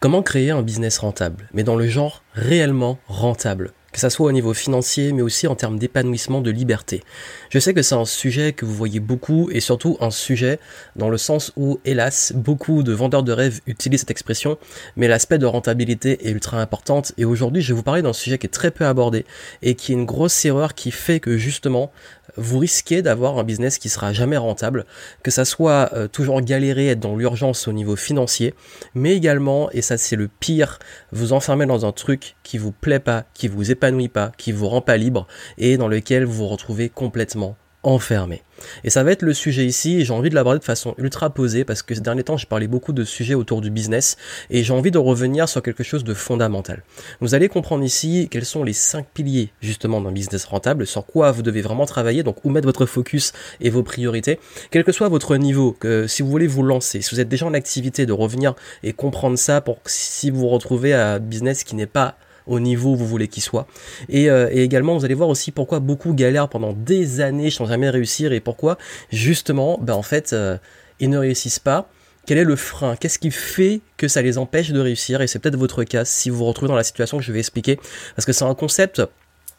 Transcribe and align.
Comment 0.00 0.22
créer 0.22 0.50
un 0.50 0.62
business 0.62 0.96
rentable, 0.96 1.50
mais 1.52 1.62
dans 1.62 1.76
le 1.76 1.86
genre 1.86 2.22
réellement 2.32 2.98
rentable? 3.06 3.74
Que 3.92 4.00
ça 4.00 4.08
soit 4.08 4.28
au 4.28 4.32
niveau 4.32 4.54
financier, 4.54 5.12
mais 5.12 5.20
aussi 5.20 5.46
en 5.46 5.56
termes 5.56 5.78
d'épanouissement, 5.78 6.40
de 6.40 6.50
liberté. 6.50 7.02
Je 7.50 7.58
sais 7.58 7.74
que 7.74 7.82
c'est 7.82 7.96
un 7.96 8.06
sujet 8.06 8.54
que 8.54 8.64
vous 8.64 8.72
voyez 8.72 9.00
beaucoup, 9.00 9.50
et 9.50 9.60
surtout 9.60 9.98
un 10.00 10.10
sujet 10.10 10.58
dans 10.96 11.10
le 11.10 11.18
sens 11.18 11.52
où, 11.56 11.80
hélas, 11.84 12.32
beaucoup 12.34 12.82
de 12.82 12.92
vendeurs 12.94 13.24
de 13.24 13.32
rêves 13.32 13.60
utilisent 13.66 14.00
cette 14.00 14.10
expression, 14.10 14.56
mais 14.96 15.06
l'aspect 15.06 15.38
de 15.38 15.44
rentabilité 15.44 16.26
est 16.26 16.30
ultra 16.30 16.62
importante, 16.62 17.12
et 17.18 17.26
aujourd'hui 17.26 17.60
je 17.60 17.74
vais 17.74 17.76
vous 17.76 17.82
parler 17.82 18.00
d'un 18.00 18.14
sujet 18.14 18.38
qui 18.38 18.46
est 18.46 18.50
très 18.50 18.70
peu 18.70 18.86
abordé, 18.86 19.26
et 19.60 19.74
qui 19.74 19.92
est 19.92 19.96
une 19.96 20.06
grosse 20.06 20.44
erreur 20.46 20.74
qui 20.74 20.92
fait 20.92 21.20
que 21.20 21.36
justement, 21.36 21.92
vous 22.36 22.58
risquez 22.58 23.02
d'avoir 23.02 23.38
un 23.38 23.44
business 23.44 23.78
qui 23.78 23.88
sera 23.88 24.12
jamais 24.12 24.36
rentable, 24.36 24.84
que 25.22 25.30
ça 25.30 25.44
soit 25.44 25.90
euh, 25.94 26.08
toujours 26.08 26.40
galérer, 26.40 26.88
être 26.88 27.00
dans 27.00 27.16
l'urgence 27.16 27.68
au 27.68 27.72
niveau 27.72 27.96
financier, 27.96 28.54
mais 28.94 29.14
également, 29.16 29.70
et 29.72 29.82
ça 29.82 29.98
c'est 29.98 30.16
le 30.16 30.28
pire, 30.28 30.78
vous 31.12 31.32
enfermer 31.32 31.66
dans 31.66 31.86
un 31.86 31.92
truc 31.92 32.36
qui 32.42 32.58
vous 32.58 32.72
plaît 32.72 33.00
pas, 33.00 33.24
qui 33.34 33.48
vous 33.48 33.70
épanouit 33.70 34.08
pas, 34.08 34.32
qui 34.36 34.52
vous 34.52 34.68
rend 34.68 34.80
pas 34.80 34.96
libre, 34.96 35.26
et 35.58 35.76
dans 35.76 35.88
lequel 35.88 36.24
vous 36.24 36.32
vous 36.32 36.48
retrouvez 36.48 36.88
complètement 36.88 37.56
enfermé. 37.82 38.42
Et 38.84 38.90
ça 38.90 39.02
va 39.02 39.12
être 39.12 39.22
le 39.22 39.32
sujet 39.32 39.64
ici, 39.64 40.00
et 40.00 40.04
j'ai 40.04 40.12
envie 40.12 40.28
de 40.28 40.34
l'aborder 40.34 40.58
de 40.58 40.64
façon 40.64 40.94
ultra 40.98 41.30
posée, 41.30 41.64
parce 41.64 41.82
que 41.82 41.94
ces 41.94 42.00
derniers 42.00 42.24
temps, 42.24 42.36
j'ai 42.36 42.46
parlé 42.46 42.68
beaucoup 42.68 42.92
de 42.92 43.04
sujets 43.04 43.34
autour 43.34 43.62
du 43.62 43.70
business, 43.70 44.16
et 44.50 44.62
j'ai 44.62 44.72
envie 44.72 44.90
de 44.90 44.98
revenir 44.98 45.48
sur 45.48 45.62
quelque 45.62 45.82
chose 45.82 46.04
de 46.04 46.12
fondamental. 46.12 46.82
Vous 47.20 47.34
allez 47.34 47.48
comprendre 47.48 47.82
ici 47.82 48.28
quels 48.30 48.44
sont 48.44 48.62
les 48.62 48.74
cinq 48.74 49.06
piliers, 49.14 49.50
justement, 49.62 50.00
d'un 50.00 50.12
business 50.12 50.44
rentable, 50.44 50.86
sur 50.86 51.06
quoi 51.06 51.32
vous 51.32 51.42
devez 51.42 51.62
vraiment 51.62 51.86
travailler, 51.86 52.22
donc 52.22 52.44
où 52.44 52.50
mettre 52.50 52.66
votre 52.66 52.86
focus 52.86 53.32
et 53.60 53.70
vos 53.70 53.82
priorités, 53.82 54.38
quel 54.70 54.84
que 54.84 54.92
soit 54.92 55.08
votre 55.08 55.36
niveau, 55.36 55.72
que 55.72 56.06
si 56.06 56.22
vous 56.22 56.28
voulez 56.28 56.46
vous 56.46 56.62
lancer, 56.62 57.00
si 57.00 57.14
vous 57.14 57.20
êtes 57.20 57.28
déjà 57.28 57.46
en 57.46 57.54
activité, 57.54 58.04
de 58.04 58.12
revenir 58.12 58.54
et 58.82 58.92
comprendre 58.92 59.38
ça 59.38 59.60
pour 59.60 59.78
si 59.86 60.30
vous 60.30 60.40
vous 60.40 60.48
retrouvez 60.48 60.92
à 60.92 61.14
un 61.14 61.18
business 61.18 61.64
qui 61.64 61.76
n'est 61.76 61.86
pas 61.86 62.16
au 62.50 62.60
niveau 62.60 62.94
vous 62.94 63.06
voulez 63.06 63.28
qu'il 63.28 63.42
soit. 63.42 63.66
Euh, 64.12 64.48
et, 64.50 64.62
également, 64.62 64.98
vous 64.98 65.04
allez 65.04 65.14
voir 65.14 65.30
aussi 65.30 65.52
pourquoi 65.52 65.80
beaucoup 65.80 66.12
galèrent 66.12 66.48
pendant 66.48 66.74
des 66.74 67.20
années 67.20 67.50
sans 67.50 67.64
jamais 67.64 67.88
réussir 67.88 68.32
et 68.32 68.40
pourquoi 68.40 68.76
justement, 69.10 69.78
ben 69.80 69.94
en 69.94 70.02
fait, 70.02 70.32
euh, 70.32 70.58
ils 70.98 71.08
ne 71.08 71.16
réussissent 71.16 71.60
pas. 71.60 71.88
Quel 72.26 72.36
est 72.36 72.44
le 72.44 72.56
frein? 72.56 72.96
Qu'est-ce 72.96 73.18
qui 73.18 73.30
fait 73.30 73.80
que 73.96 74.06
ça 74.06 74.20
les 74.20 74.36
empêche 74.36 74.70
de 74.72 74.80
réussir? 74.80 75.22
Et 75.22 75.26
c'est 75.26 75.38
peut-être 75.38 75.56
votre 75.56 75.84
cas 75.84 76.04
si 76.04 76.28
vous 76.28 76.38
vous 76.38 76.44
retrouvez 76.44 76.68
dans 76.68 76.76
la 76.76 76.84
situation 76.84 77.16
que 77.16 77.24
je 77.24 77.32
vais 77.32 77.38
expliquer. 77.38 77.78
Parce 78.14 78.26
que 78.26 78.32
c'est 78.32 78.44
un 78.44 78.54
concept 78.54 79.00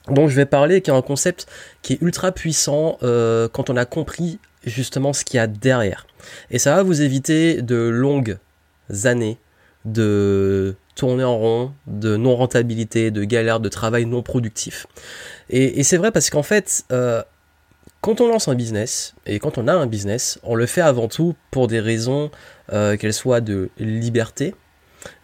dont 0.10 0.28
je 0.28 0.36
vais 0.36 0.46
parler, 0.46 0.82
qui 0.82 0.92
est 0.92 0.94
un 0.94 1.02
concept 1.02 1.48
qui 1.82 1.94
est 1.94 2.02
ultra 2.02 2.32
puissant 2.32 2.98
euh, 3.04 3.48
quand 3.52 3.70
on 3.70 3.78
a 3.78 3.86
compris 3.86 4.40
justement 4.66 5.14
ce 5.14 5.26
qu'il 5.26 5.38
y 5.38 5.40
a 5.40 5.48
derrière. 5.48 6.06
Et 6.52 6.60
ça 6.60 6.76
va 6.76 6.84
vous 6.84 7.02
éviter 7.02 7.62
de 7.62 7.76
longues 7.76 8.38
années 9.06 9.40
de 9.86 10.76
tourner 11.02 11.24
en 11.24 11.36
rond, 11.36 11.72
de 11.88 12.16
non-rentabilité, 12.16 13.10
de 13.10 13.24
galère, 13.24 13.60
de 13.60 13.70
travail 13.70 14.06
non 14.06 14.22
productif. 14.22 14.86
Et, 15.50 15.82
c'est 15.82 15.98
vrai 15.98 16.12
parce 16.12 16.30
qu'en 16.30 16.44
fait, 16.44 16.84
euh, 16.92 17.24
quand 18.02 18.22
on 18.22 18.28
lance 18.28 18.48
un 18.48 18.54
business, 18.54 19.16
et 19.26 19.40
quand 19.40 19.58
on 19.58 19.68
a 19.68 19.74
un 19.74 19.88
business, 19.88 20.40
on 20.44 20.54
le 20.54 20.68
fait 20.68 20.82
avant 20.82 21.08
tout 21.08 21.34
pour 21.50 21.66
des 21.66 21.80
raisons 21.80 22.30
euh, 22.72 22.98
qu'elles 22.98 23.16
soient 23.16 23.42
de 23.42 23.72
liberté, 23.80 24.54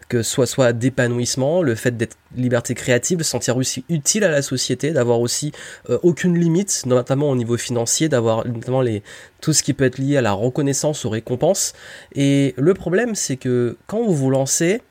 que 0.08 0.24
soit, 0.24 0.46
soit 0.46 0.72
d'épanouissement, 0.72 1.62
le 1.62 1.76
fait 1.76 1.96
d'être 1.96 2.16
liberté 2.34 2.74
créative, 2.74 3.18
de 3.18 3.22
se 3.22 3.30
sentir 3.30 3.56
aussi 3.56 3.84
utile 3.88 4.24
à 4.24 4.32
la 4.32 4.42
société, 4.42 4.90
d'avoir 4.90 5.20
aussi 5.20 5.52
euh, 5.90 5.98
aucune 6.02 6.36
limite, 6.36 6.86
notamment 6.86 7.30
au 7.30 7.36
niveau 7.36 7.56
financier, 7.56 8.08
d'avoir 8.08 8.44
notamment 8.48 8.80
les, 8.80 9.04
tout 9.40 9.52
ce 9.52 9.62
qui 9.62 9.74
peut 9.74 9.84
être 9.84 9.98
lié 9.98 10.16
à 10.16 10.22
la 10.22 10.32
reconnaissance, 10.32 11.04
aux 11.04 11.10
récompenses. 11.10 11.72
Et 12.16 12.54
le 12.56 12.74
problème, 12.74 13.14
c'est 13.14 13.36
que 13.36 13.76
quand 13.86 14.02
vous 14.02 14.16
vous 14.16 14.30
lancez, 14.30 14.82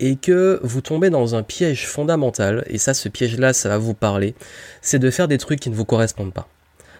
et 0.00 0.16
que 0.16 0.58
vous 0.62 0.80
tombez 0.80 1.10
dans 1.10 1.34
un 1.34 1.42
piège 1.42 1.86
fondamental, 1.86 2.64
et 2.66 2.78
ça, 2.78 2.94
ce 2.94 3.08
piège-là, 3.08 3.52
ça 3.52 3.68
va 3.68 3.78
vous 3.78 3.94
parler, 3.94 4.34
c'est 4.82 4.98
de 4.98 5.10
faire 5.10 5.28
des 5.28 5.38
trucs 5.38 5.60
qui 5.60 5.70
ne 5.70 5.74
vous 5.74 5.84
correspondent 5.84 6.32
pas. 6.32 6.48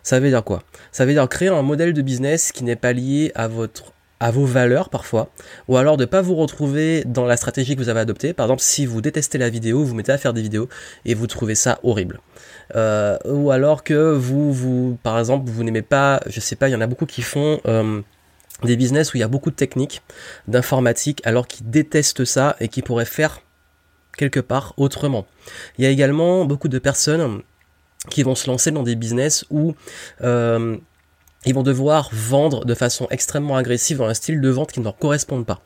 Ça 0.03 0.21
veut 0.21 0.29
dire 0.29 0.45
quoi? 0.45 0.63
Ça 0.93 1.05
veut 1.05 1.13
dire 1.13 1.29
créer 1.29 1.49
un 1.49 1.63
modèle 1.63 1.93
de 1.93 2.03
business 2.03 2.53
qui 2.53 2.65
n'est 2.65 2.77
pas 2.77 2.93
lié 2.93 3.33
à 3.35 3.49
votre 3.49 3.93
à 4.23 4.31
vos 4.31 4.45
valeurs 4.45 4.91
parfois, 4.91 5.31
ou 5.67 5.79
alors 5.79 5.97
de 5.97 6.05
pas 6.05 6.21
vous 6.21 6.37
retrouver 6.37 7.05
dans 7.07 7.25
la 7.25 7.39
stratégie 7.39 7.75
que 7.75 7.81
vous 7.81 7.89
avez 7.89 8.01
adoptée. 8.01 8.35
Par 8.35 8.45
exemple, 8.47 8.61
si 8.61 8.85
vous 8.85 9.01
détestez 9.01 9.39
la 9.39 9.49
vidéo, 9.49 9.83
vous 9.83 9.95
mettez 9.95 10.13
à 10.13 10.19
faire 10.19 10.35
des 10.35 10.43
vidéos 10.43 10.69
et 11.07 11.15
vous 11.15 11.27
trouvez 11.27 11.55
ça 11.55 11.81
horrible. 11.83 12.21
Euh, 12.77 13.17
ou 13.25 13.51
alors 13.51 13.83
que 13.83 14.13
vous, 14.13 14.53
vous, 14.53 14.99
par 15.03 15.19
exemple, 15.19 15.51
vous 15.51 15.65
n'aimez 15.65 15.81
pas, 15.81 16.21
je 16.27 16.39
sais 16.39 16.55
pas, 16.55 16.69
il 16.69 16.73
y 16.73 16.75
en 16.75 16.83
a 16.83 16.87
beaucoup 16.87 17.07
qui 17.07 17.23
font 17.23 17.61
euh, 17.67 18.03
des 18.67 18.77
business 18.77 19.13
où 19.13 19.17
il 19.17 19.21
y 19.21 19.25
a 19.25 19.29
beaucoup 19.29 19.51
de 19.51 19.57
techniques, 19.57 20.03
d'informatique, 20.49 21.21
alors 21.25 21.47
qu'ils 21.47 21.69
détestent 21.69 22.25
ça 22.25 22.57
et 22.61 22.69
qui 22.69 22.83
pourraient 22.83 23.05
faire 23.05 23.41
quelque 24.17 24.41
part 24.41 24.75
autrement. 24.77 25.27
Il 25.79 25.85
y 25.85 25.87
a 25.87 25.91
également 25.91 26.45
beaucoup 26.45 26.69
de 26.69 26.79
personnes 26.79 27.43
qui 28.09 28.23
vont 28.23 28.35
se 28.35 28.51
lancer 28.51 28.71
dans 28.71 28.83
des 28.83 28.97
business 28.97 29.45
où 29.51 29.75
euh, 30.23 30.77
ils 31.47 31.55
vont 31.55 31.63
devoir 31.63 32.11
vendre 32.13 32.65
de 32.65 32.75
façon 32.75 33.07
extrêmement 33.11 33.57
agressive 33.57 33.99
dans 33.99 34.07
un 34.07 34.15
style 34.15 34.41
de 34.41 34.49
vente 34.49 34.73
qui 34.73 34.81
ne 34.81 34.85
leur 34.85 34.97
correspond 34.97 35.43
pas. 35.45 35.63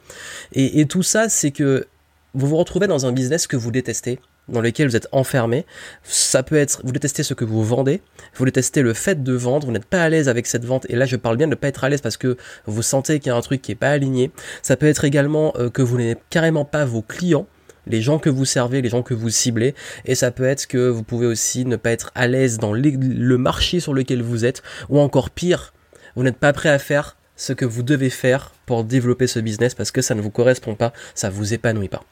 Et, 0.53 0.81
et 0.81 0.87
tout 0.87 1.03
ça, 1.03 1.29
c'est 1.29 1.51
que 1.51 1.87
vous 2.35 2.49
vous 2.49 2.57
retrouvez 2.57 2.87
dans 2.87 3.07
un 3.07 3.13
business 3.13 3.47
que 3.47 3.57
vous 3.57 3.71
détestez, 3.71 4.19
dans 4.49 4.61
lequel 4.61 4.89
vous 4.89 4.97
êtes 4.97 5.09
enfermé. 5.13 5.67
Ça 6.03 6.43
peut 6.43 6.57
être, 6.57 6.81
vous 6.85 6.93
détestez 6.93 7.23
ce 7.23 7.35
que 7.35 7.45
vous 7.45 7.65
vendez, 7.65 8.03
vous 8.35 8.45
détestez 8.45 8.83
le 8.83 8.95
fait 8.95 9.23
de 9.23 9.33
vendre, 9.33 9.67
vous 9.67 9.73
n'êtes 9.73 9.85
pas 9.85 10.03
à 10.03 10.09
l'aise 10.09 10.29
avec 10.29 10.47
cette 10.47 10.65
vente, 10.65 10.87
et 10.89 10.97
là 10.97 11.07
je 11.07 11.17
parle 11.17 11.37
bien 11.37 11.47
de 11.47 11.51
ne 11.51 11.57
pas 11.57 11.69
être 11.69 11.85
à 11.85 11.89
l'aise 11.89 12.01
parce 12.01 12.17
que 12.17 12.37
vous 12.67 12.83
sentez 12.83 13.19
qu'il 13.19 13.31
y 13.31 13.33
a 13.33 13.37
un 13.37 13.41
truc 13.41 13.63
qui 13.63 13.73
est 13.73 13.77
pas 13.77 13.91
aligné. 13.91 14.31
Ça 14.63 14.77
peut 14.77 14.87
être 14.87 15.05
également 15.05 15.53
euh, 15.57 15.71
que 15.71 15.83
vous 15.83 15.99
n'êtes 15.99 16.21
carrément 16.31 16.65
pas 16.65 16.85
vos 16.85 17.03
clients, 17.03 17.47
les 17.87 18.01
gens 18.01 18.19
que 18.19 18.31
vous 18.31 18.45
servez, 18.45 18.83
les 18.83 18.89
gens 18.89 19.03
que 19.03 19.15
vous 19.15 19.31
ciblez, 19.31 19.75
et 20.05 20.15
ça 20.15 20.31
peut 20.31 20.45
être 20.45 20.67
que 20.67 20.89
vous 20.89 21.03
pouvez 21.03 21.27
aussi 21.27 21.65
ne 21.65 21.77
pas 21.77 21.91
être 21.91 22.11
à 22.15 22.27
l'aise 22.27 22.59
dans 22.59 22.73
le 22.73 23.39
marché 23.39 23.81
sur 23.81 23.95
lequel 23.95 24.23
vous 24.23 24.45
êtes, 24.45 24.63
ou 24.89 25.01
encore 25.01 25.31
pire, 25.31 25.75
vous 26.17 26.23
n'êtes 26.23 26.39
pas 26.39 26.53
prêt 26.53 26.71
à 26.71 26.79
faire 26.79 27.17
ce 27.37 27.53
que 27.53 27.65
vous 27.65 27.83
devez 27.83 28.11
faire 28.11 28.53
pour 28.67 28.85
développer 28.85 29.27
ce 29.27 29.41
business 29.41 29.75
parce 29.75 29.91
que 29.91 30.03
ça 30.03 30.15
ne 30.15 30.21
vous 30.21 30.31
correspond 30.31 30.75
pas, 30.75 30.93
ça 31.15 31.31
vous 31.31 31.53
épanouit 31.53 31.89
pas. 31.89 32.05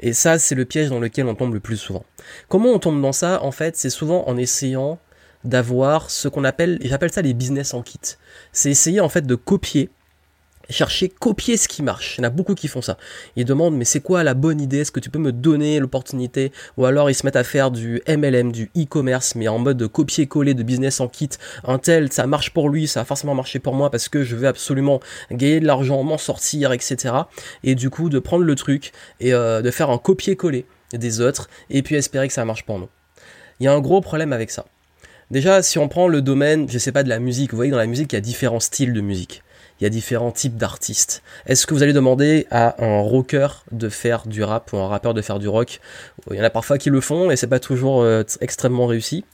Et 0.00 0.12
ça, 0.12 0.38
c'est 0.38 0.54
le 0.54 0.64
piège 0.64 0.90
dans 0.90 1.00
lequel 1.00 1.26
on 1.26 1.34
tombe 1.34 1.54
le 1.54 1.60
plus 1.60 1.76
souvent. 1.76 2.04
Comment 2.48 2.70
on 2.70 2.78
tombe 2.78 3.00
dans 3.00 3.12
ça? 3.12 3.42
En 3.42 3.50
fait, 3.50 3.76
c'est 3.76 3.90
souvent 3.90 4.28
en 4.28 4.36
essayant 4.36 4.98
d'avoir 5.44 6.10
ce 6.10 6.28
qu'on 6.28 6.44
appelle, 6.44 6.78
j'appelle 6.82 7.12
ça 7.12 7.22
les 7.22 7.34
business 7.34 7.74
en 7.74 7.82
kit. 7.82 8.00
C'est 8.52 8.70
essayer 8.70 9.00
en 9.00 9.08
fait 9.08 9.26
de 9.26 9.34
copier 9.34 9.90
chercher, 10.70 11.08
copier 11.08 11.56
ce 11.56 11.68
qui 11.68 11.82
marche. 11.82 12.16
Il 12.16 12.20
y 12.22 12.24
en 12.24 12.28
a 12.28 12.30
beaucoup 12.30 12.54
qui 12.54 12.68
font 12.68 12.82
ça. 12.82 12.98
Ils 13.36 13.44
demandent, 13.44 13.76
mais 13.76 13.84
c'est 13.84 14.00
quoi 14.00 14.22
la 14.22 14.34
bonne 14.34 14.60
idée? 14.60 14.78
Est-ce 14.78 14.92
que 14.92 15.00
tu 15.00 15.10
peux 15.10 15.18
me 15.18 15.32
donner 15.32 15.78
l'opportunité? 15.80 16.52
Ou 16.76 16.84
alors 16.84 17.10
ils 17.10 17.14
se 17.14 17.24
mettent 17.24 17.36
à 17.36 17.44
faire 17.44 17.70
du 17.70 18.02
MLM, 18.08 18.52
du 18.52 18.70
e-commerce, 18.76 19.34
mais 19.34 19.48
en 19.48 19.58
mode 19.58 19.76
de 19.76 19.86
copier-coller 19.86 20.54
de 20.54 20.62
business 20.62 21.00
en 21.00 21.08
kit. 21.08 21.30
Un 21.64 21.78
tel, 21.78 22.12
ça 22.12 22.26
marche 22.26 22.52
pour 22.52 22.68
lui, 22.68 22.86
ça 22.86 23.00
va 23.00 23.04
forcément 23.04 23.34
marcher 23.34 23.58
pour 23.58 23.74
moi 23.74 23.90
parce 23.90 24.08
que 24.08 24.24
je 24.24 24.36
veux 24.36 24.46
absolument 24.46 25.00
gagner 25.30 25.60
de 25.60 25.66
l'argent, 25.66 26.02
m'en 26.02 26.18
sortir, 26.18 26.72
etc. 26.72 27.14
Et 27.64 27.74
du 27.74 27.90
coup, 27.90 28.08
de 28.08 28.18
prendre 28.18 28.44
le 28.44 28.54
truc 28.54 28.92
et 29.20 29.32
euh, 29.32 29.62
de 29.62 29.70
faire 29.70 29.90
un 29.90 29.98
copier-coller 29.98 30.66
des 30.92 31.20
autres 31.20 31.48
et 31.70 31.82
puis 31.82 31.96
espérer 31.96 32.28
que 32.28 32.34
ça 32.34 32.44
marche 32.44 32.64
pour 32.64 32.78
nous. 32.78 32.88
Il 33.60 33.64
y 33.64 33.66
a 33.66 33.72
un 33.72 33.80
gros 33.80 34.00
problème 34.00 34.32
avec 34.32 34.50
ça. 34.50 34.66
Déjà, 35.30 35.62
si 35.62 35.78
on 35.78 35.88
prend 35.88 36.08
le 36.08 36.22
domaine, 36.22 36.70
je 36.70 36.78
sais 36.78 36.92
pas, 36.92 37.02
de 37.02 37.08
la 37.08 37.18
musique, 37.18 37.50
vous 37.50 37.56
voyez, 37.56 37.70
dans 37.70 37.76
la 37.76 37.86
musique, 37.86 38.12
il 38.12 38.16
y 38.16 38.18
a 38.18 38.22
différents 38.22 38.60
styles 38.60 38.94
de 38.94 39.00
musique 39.02 39.42
il 39.80 39.84
y 39.84 39.86
a 39.86 39.90
différents 39.90 40.32
types 40.32 40.56
d'artistes. 40.56 41.22
Est-ce 41.46 41.66
que 41.66 41.74
vous 41.74 41.82
allez 41.82 41.92
demander 41.92 42.46
à 42.50 42.82
un 42.84 43.00
rocker 43.00 43.48
de 43.70 43.88
faire 43.88 44.26
du 44.26 44.42
rap 44.42 44.72
ou 44.72 44.78
un 44.78 44.88
rappeur 44.88 45.14
de 45.14 45.22
faire 45.22 45.38
du 45.38 45.48
rock? 45.48 45.80
Il 46.30 46.36
y 46.36 46.40
en 46.40 46.44
a 46.44 46.50
parfois 46.50 46.78
qui 46.78 46.90
le 46.90 47.00
font 47.00 47.30
et 47.30 47.36
c'est 47.36 47.46
pas 47.46 47.60
toujours 47.60 48.02
euh, 48.02 48.22
extrêmement 48.40 48.86
réussi. 48.86 49.24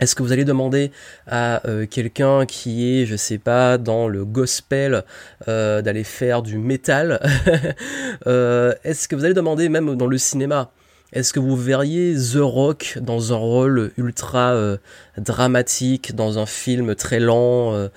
Est-ce 0.00 0.14
que 0.14 0.22
vous 0.22 0.30
allez 0.30 0.44
demander 0.44 0.92
à 1.26 1.66
euh, 1.66 1.86
quelqu'un 1.86 2.46
qui 2.46 3.00
est, 3.00 3.06
je 3.06 3.16
sais 3.16 3.38
pas, 3.38 3.78
dans 3.78 4.06
le 4.06 4.24
gospel, 4.24 5.04
euh, 5.48 5.82
d'aller 5.82 6.04
faire 6.04 6.42
du 6.42 6.58
métal? 6.58 7.20
Est-ce 8.26 9.08
que 9.08 9.16
vous 9.16 9.24
allez 9.24 9.34
demander 9.34 9.68
même 9.68 9.96
dans 9.96 10.06
le 10.06 10.18
cinéma? 10.18 10.70
Est-ce 11.12 11.32
que 11.32 11.40
vous 11.40 11.56
verriez 11.56 12.14
The 12.14 12.36
Rock 12.40 12.98
dans 13.00 13.32
un 13.32 13.36
rôle 13.36 13.92
ultra 13.96 14.76
dramatique, 15.16 16.14
dans 16.14 16.38
un 16.38 16.44
film 16.44 16.94
très 16.94 17.18
lent 17.18 17.88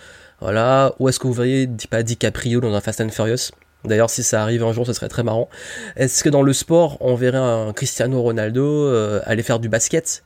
voilà. 0.41 0.93
Ou 0.99 1.07
est-ce 1.07 1.19
que 1.19 1.27
vous 1.27 1.33
verriez 1.33 1.69
pas 1.89 2.03
DiCaprio 2.03 2.59
dans 2.59 2.73
un 2.73 2.81
Fast 2.81 2.99
and 2.99 3.09
Furious? 3.09 3.51
D'ailleurs, 3.85 4.09
si 4.09 4.23
ça 4.23 4.41
arrive 4.41 4.63
un 4.63 4.73
jour, 4.73 4.85
ce 4.85 4.93
serait 4.93 5.07
très 5.07 5.23
marrant. 5.23 5.49
Est-ce 5.95 6.23
que 6.23 6.29
dans 6.29 6.43
le 6.43 6.53
sport, 6.53 6.97
on 6.99 7.15
verrait 7.15 7.37
un 7.37 7.73
Cristiano 7.73 8.21
Ronaldo 8.21 8.63
euh, 8.63 9.21
aller 9.25 9.43
faire 9.43 9.59
du 9.59 9.69
basket? 9.69 10.23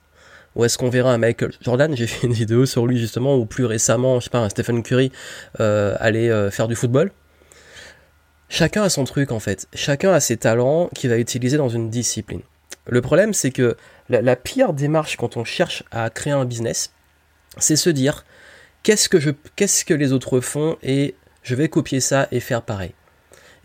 Ou 0.56 0.64
est-ce 0.64 0.78
qu'on 0.78 0.90
verrait 0.90 1.10
un 1.10 1.18
Michael 1.18 1.52
Jordan? 1.62 1.96
J'ai 1.96 2.08
fait 2.08 2.28
une 2.28 2.34
vidéo 2.34 2.66
sur 2.66 2.88
lui 2.88 2.98
justement, 2.98 3.36
ou 3.36 3.46
plus 3.46 3.66
récemment, 3.66 4.20
je 4.20 4.26
sais 4.26 4.30
pas, 4.30 4.40
un 4.40 4.50
Stephen 4.50 4.84
Curry 4.84 5.12
euh, 5.60 5.96
aller 6.00 6.30
euh, 6.30 6.52
faire 6.52 6.68
du 6.68 6.76
football. 6.76 7.12
Chacun 8.48 8.84
a 8.84 8.90
son 8.90 9.04
truc 9.06 9.32
en 9.32 9.40
fait. 9.40 9.68
Chacun 9.74 10.12
a 10.12 10.20
ses 10.20 10.38
talents 10.38 10.90
qu'il 10.94 11.10
va 11.10 11.18
utiliser 11.18 11.58
dans 11.58 11.70
une 11.70 11.90
discipline. 11.90 12.42
Le 12.88 13.02
problème, 13.02 13.34
c'est 13.34 13.50
que 13.50 13.76
la 14.10 14.36
pire 14.36 14.74
démarche 14.74 15.18
quand 15.18 15.36
on 15.36 15.44
cherche 15.44 15.84
à 15.90 16.12
créer 16.12 16.34
un 16.34 16.46
business, 16.46 16.92
c'est 17.58 17.76
se 17.76 17.90
dire 17.90 18.24
qu'est-ce 18.86 19.86
que 19.86 19.94
les 19.94 20.14
autres 20.14 20.40
font 20.40 20.78
et 20.84 21.16
je 21.42 21.56
vais 21.56 21.70
copier 21.70 22.00
ça 22.00 22.28
et 22.32 22.40
faire 22.40 22.62
pareil. 22.62 22.92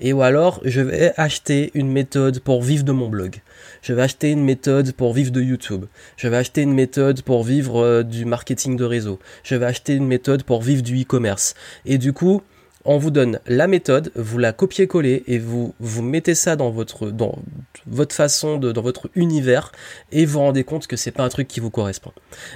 Et 0.02 0.14
ou 0.14 0.22
alors, 0.22 0.62
je 0.64 0.81
vais 0.81 1.12
acheter 1.19 1.70
une 1.75 1.90
méthode 1.93 2.40
pour 2.40 2.62
vivre 2.62 2.84
de 2.84 2.93
mon 2.93 3.08
blog. 3.08 3.43
Je 3.82 3.93
vais 3.93 4.00
acheter 4.00 4.31
une 4.31 4.43
méthode 4.43 4.93
pour 4.93 5.12
vivre 5.12 5.31
de 5.31 5.43
YouTube. 5.43 5.84
Je 6.17 6.26
vais 6.26 6.38
acheter 6.38 6.62
une 6.62 6.72
méthode 6.72 7.20
pour 7.20 7.44
vivre 7.44 7.82
euh, 7.82 8.02
du 8.02 8.25
marketing 8.25 8.76
de 8.76 8.84
réseau. 8.84 9.19
Je 9.43 9.56
vais 9.56 9.67
acheter 9.67 9.93
une 9.93 10.06
méthode 10.06 10.43
pour 10.43 10.62
vivre 10.62 10.82
du 10.82 11.02
e-commerce. 11.02 11.55
Et 11.84 11.99
du 11.99 12.14
coup, 12.14 12.40
on 12.85 12.99
vous 12.99 13.11
donne 13.11 13.41
la 13.47 13.67
méthode, 13.67 14.11
vous 14.15 14.38
la 14.38 14.53
copiez-collez 14.53 15.25
et 15.27 15.38
vous 15.38 15.75
vous 15.81 16.03
mettez 16.03 16.35
ça 16.35 16.56
dans 16.56 16.71
votre 16.71 17.11
dans 17.11 17.38
votre 17.87 18.15
façon 18.15 18.56
de 18.59 18.73
dans 18.73 18.82
votre 18.82 19.11
univers 19.15 19.73
et 20.12 20.25
vous, 20.25 20.35
vous 20.35 20.38
rendez 20.41 20.65
compte 20.65 20.87
que 20.87 20.97
c'est 20.97 21.11
pas 21.11 21.23
un 21.25 21.29
truc 21.29 21.49
qui 21.49 21.61
vous 21.61 21.71
correspond. 21.71 22.12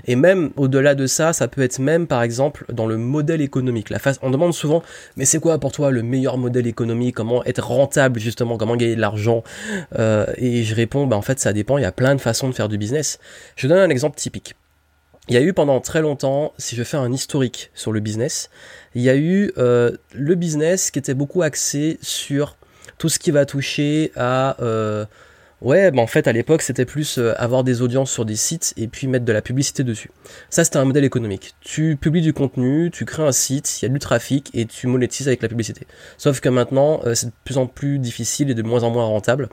Et 0.06 0.17
même 0.17 0.50
au-delà 0.56 0.94
de 0.94 1.06
ça, 1.06 1.32
ça 1.32 1.49
peut 1.49 1.62
être 1.62 1.79
même 1.79 2.06
par 2.06 2.23
exemple 2.23 2.65
dans 2.73 2.87
le 2.87 2.97
modèle 2.97 3.41
économique. 3.41 3.91
La 3.91 3.99
face, 3.99 4.19
on 4.23 4.31
demande 4.31 4.55
souvent 4.55 4.82
mais 5.17 5.25
c'est 5.25 5.41
quoi 5.41 5.59
pour 5.59 5.73
toi 5.73 5.91
le 5.91 6.03
meilleur 6.03 6.38
modèle 6.38 6.67
économique? 6.67 7.17
Comment 7.17 7.44
être 7.44 7.67
rentable 7.67 8.19
justement? 8.21 8.56
Comment 8.56 8.76
gagner 8.76 8.97
de 8.97 9.00
l'argent? 9.00 9.44
Euh, 9.99 10.26
Et 10.37 10.65
je 10.65 10.75
réponds 10.75 11.06
bah 11.06 11.17
en 11.17 11.23
fait 11.23 11.38
ça 11.38 11.53
dépend. 11.53 11.79
Il 11.79 11.82
y 11.82 11.87
a 11.87 11.93
plein 11.93 12.15
de 12.15 12.21
façons 12.21 12.49
de 12.49 12.55
faire 12.55 12.69
du 12.69 12.79
business. 12.79 13.19
Je 13.56 13.69
donne 13.69 13.79
un 13.79 13.91
exemple 13.91 14.17
typique. 14.17 14.55
Il 15.29 15.35
y 15.35 15.38
a 15.38 15.41
eu 15.41 15.55
pendant 15.55 15.81
très 15.81 16.03
longtemps, 16.03 16.53
si 16.59 16.76
je 16.76 16.82
fais 16.82 16.99
un 16.99 17.11
historique 17.11 17.71
sur 17.75 17.93
le 17.93 18.00
business, 18.00 18.50
il 18.94 19.00
y 19.00 19.09
a 19.09 19.17
eu 19.17 19.53
euh, 19.56 19.97
le 20.12 20.35
business 20.35 20.91
qui 20.91 20.99
était 20.99 21.15
beaucoup 21.15 21.41
axé 21.41 21.99
sur 22.03 22.56
tout 22.99 23.09
ce 23.09 23.19
qui 23.19 23.31
va 23.31 23.47
toucher 23.47 24.12
à... 24.17 24.62
Euh, 24.62 25.06
ouais, 25.62 25.91
bah 25.91 26.03
en 26.03 26.06
fait 26.06 26.29
à 26.29 26.32
l'époque 26.32 26.61
c'était 26.61 26.85
plus 26.85 27.17
euh, 27.17 27.32
avoir 27.38 27.65
des 27.65 27.81
audiences 27.81 28.12
sur 28.12 28.26
des 28.26 28.37
sites 28.37 28.75
et 28.76 28.87
puis 28.87 29.06
mettre 29.06 29.25
de 29.25 29.32
la 29.32 29.41
publicité 29.41 29.82
dessus. 29.82 30.11
Ça 30.50 30.62
c'était 30.62 30.76
un 30.76 30.85
modèle 30.85 31.05
économique. 31.05 31.55
Tu 31.62 31.97
publies 31.97 32.21
du 32.21 32.35
contenu, 32.35 32.91
tu 32.91 33.06
crées 33.06 33.23
un 33.23 33.32
site, 33.32 33.81
il 33.81 33.87
y 33.87 33.88
a 33.88 33.88
du 33.88 33.99
trafic 33.99 34.50
et 34.53 34.67
tu 34.67 34.88
monétises 34.88 35.26
avec 35.26 35.41
la 35.41 35.49
publicité. 35.49 35.87
Sauf 36.19 36.41
que 36.41 36.50
maintenant 36.50 37.00
c'est 37.15 37.29
de 37.29 37.32
plus 37.47 37.56
en 37.56 37.67
plus 37.67 37.99
difficile 37.99 38.50
et 38.50 38.55
de 38.55 38.62
moins 38.62 38.82
en 38.82 38.91
moins 38.91 39.06
rentable. 39.06 39.49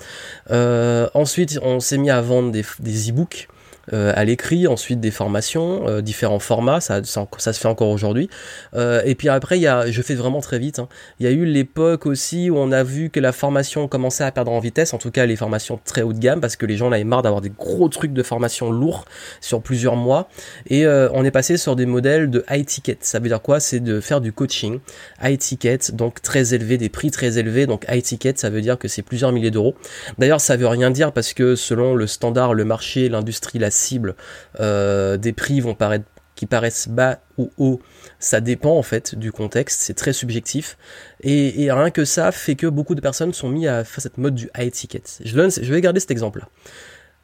ensuite 0.50 1.60
on 1.64 1.80
s'est 1.80 1.98
mis 1.98 2.10
à 2.10 2.20
vendre 2.20 2.52
des, 2.52 2.66
des 2.82 3.10
e-books. 3.10 3.48
Euh, 3.94 4.14
à 4.16 4.24
l'écrit, 4.26 4.68
ensuite 4.68 5.00
des 5.00 5.12
formations, 5.12 5.88
euh, 5.88 6.02
différents 6.02 6.40
formats, 6.40 6.82
ça, 6.82 7.02
ça, 7.04 7.54
se 7.54 7.60
fait 7.60 7.68
encore 7.68 7.90
aujourd'hui. 7.90 8.30
Euh, 8.76 9.02
et 9.06 9.16
puis 9.16 9.30
après, 9.30 9.60
y 9.60 9.68
a, 9.68 9.90
je 9.90 10.02
fais 10.02 10.16
vraiment 10.16 10.42
très 10.42 10.60
vite, 10.60 10.80
hein. 10.80 10.88
il 11.20 11.26
y 11.26 11.30
a 11.30 11.32
eu 11.32 11.46
l'époque 11.46 12.06
aussi 12.06 12.50
où 12.50 12.58
on 12.58 12.72
a 12.72 12.84
vu 12.84 13.10
que 13.10 13.20
la 13.20 13.32
formation 13.32 13.88
commençait 13.88 14.24
à 14.24 14.32
perdre 14.32 14.52
en 14.52 14.60
vitesse, 14.60 14.94
en 14.94 14.98
tout 14.98 15.12
cas 15.12 15.26
les 15.26 15.36
formations 15.36 15.80
très 15.84 16.04
haut 16.04 16.14
de 16.14 16.20
gamme, 16.20 16.42
parce 16.42 16.56
que 16.56 16.66
les 16.66 16.78
gens 16.78 16.88
en 16.88 16.92
avaient 16.92 17.04
marre 17.04 17.24
d'avoir 17.24 17.42
des 17.42 17.50
gros 17.50 17.90
trucs 17.90 18.14
de 18.14 18.24
formation 18.24 18.72
lourds 18.72 19.06
sur 19.42 19.62
plusieurs 19.62 19.96
mois. 19.96 20.30
Et 20.70 20.88
on 20.88 21.24
est 21.26 21.32
passé 21.32 21.58
sur 21.58 21.76
des 21.76 21.86
modèles 21.86 22.30
de 22.30 22.44
high 22.50 22.66
ticket. 22.66 22.98
Ça 23.02 23.20
veut 23.20 23.28
dire 23.28 23.42
quoi? 23.42 23.60
C'est 23.60 23.80
de 23.80 24.00
faire 24.00 24.22
du 24.22 24.32
coaching 24.32 24.80
high 25.22 25.38
ticket, 25.38 25.80
donc 25.94 26.22
très 26.22 26.54
élevé, 26.54 26.78
des 26.78 26.90
prix 26.90 27.12
très 27.12 27.38
élevés. 27.38 27.66
Donc 27.66 27.86
high 27.90 28.02
ticket, 28.02 28.34
ça 28.36 28.50
veut 28.50 28.62
dire 28.62 28.78
que 28.78 28.88
c'est 28.88 29.02
plusieurs 29.02 29.32
milliers 29.32 29.52
d'euros. 29.52 29.76
D'ailleurs, 30.18 30.42
ça 30.42 30.56
veut 30.58 30.68
rien 30.68 30.92
dire 30.92 31.12
parce 31.12 31.34
que 31.34 31.56
selon 31.56 31.96
le 31.96 32.08
standard, 32.08 32.54
le 32.54 32.66
marché, 32.66 33.10
l'industrie, 33.10 33.60
la 33.60 33.72
cible 33.82 34.16
euh, 34.60 35.18
des 35.18 35.34
prix 35.34 35.60
vont 35.60 35.76
paraître 35.76 36.06
qui 36.36 36.48
paraissent 36.48 36.88
bas 36.88 37.20
ou 37.38 37.52
hauts, 37.58 37.82
ça 38.18 38.42
dépend 38.42 38.76
en 38.76 38.82
fait 38.82 39.14
du 39.14 39.32
contexte, 39.32 39.82
c'est 39.82 39.94
très 39.94 40.12
subjectif. 40.12 40.78
Et, 41.22 41.72
rien 41.72 41.92
que 41.92 42.04
ça 42.04 42.32
fait 42.32 42.56
que 42.56 42.66
beaucoup 42.66 42.96
de 42.96 43.02
personnes 43.02 43.32
sont 43.32 43.50
mis 43.50 43.68
à 43.68 43.84
faire 43.84 44.02
cette 44.02 44.18
mode 44.18 44.34
du 44.34 44.50
high 44.58 44.72
ticket. 44.72 45.04
Je, 45.24 45.36
donne, 45.36 45.52
je 45.52 45.72
vais 45.72 45.82
garder 45.82 46.00
cet 46.00 46.10
exemple-là. 46.10 46.48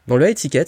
Dans 0.08 0.18
le 0.18 0.30
high 0.30 0.36
ticket, 0.36 0.66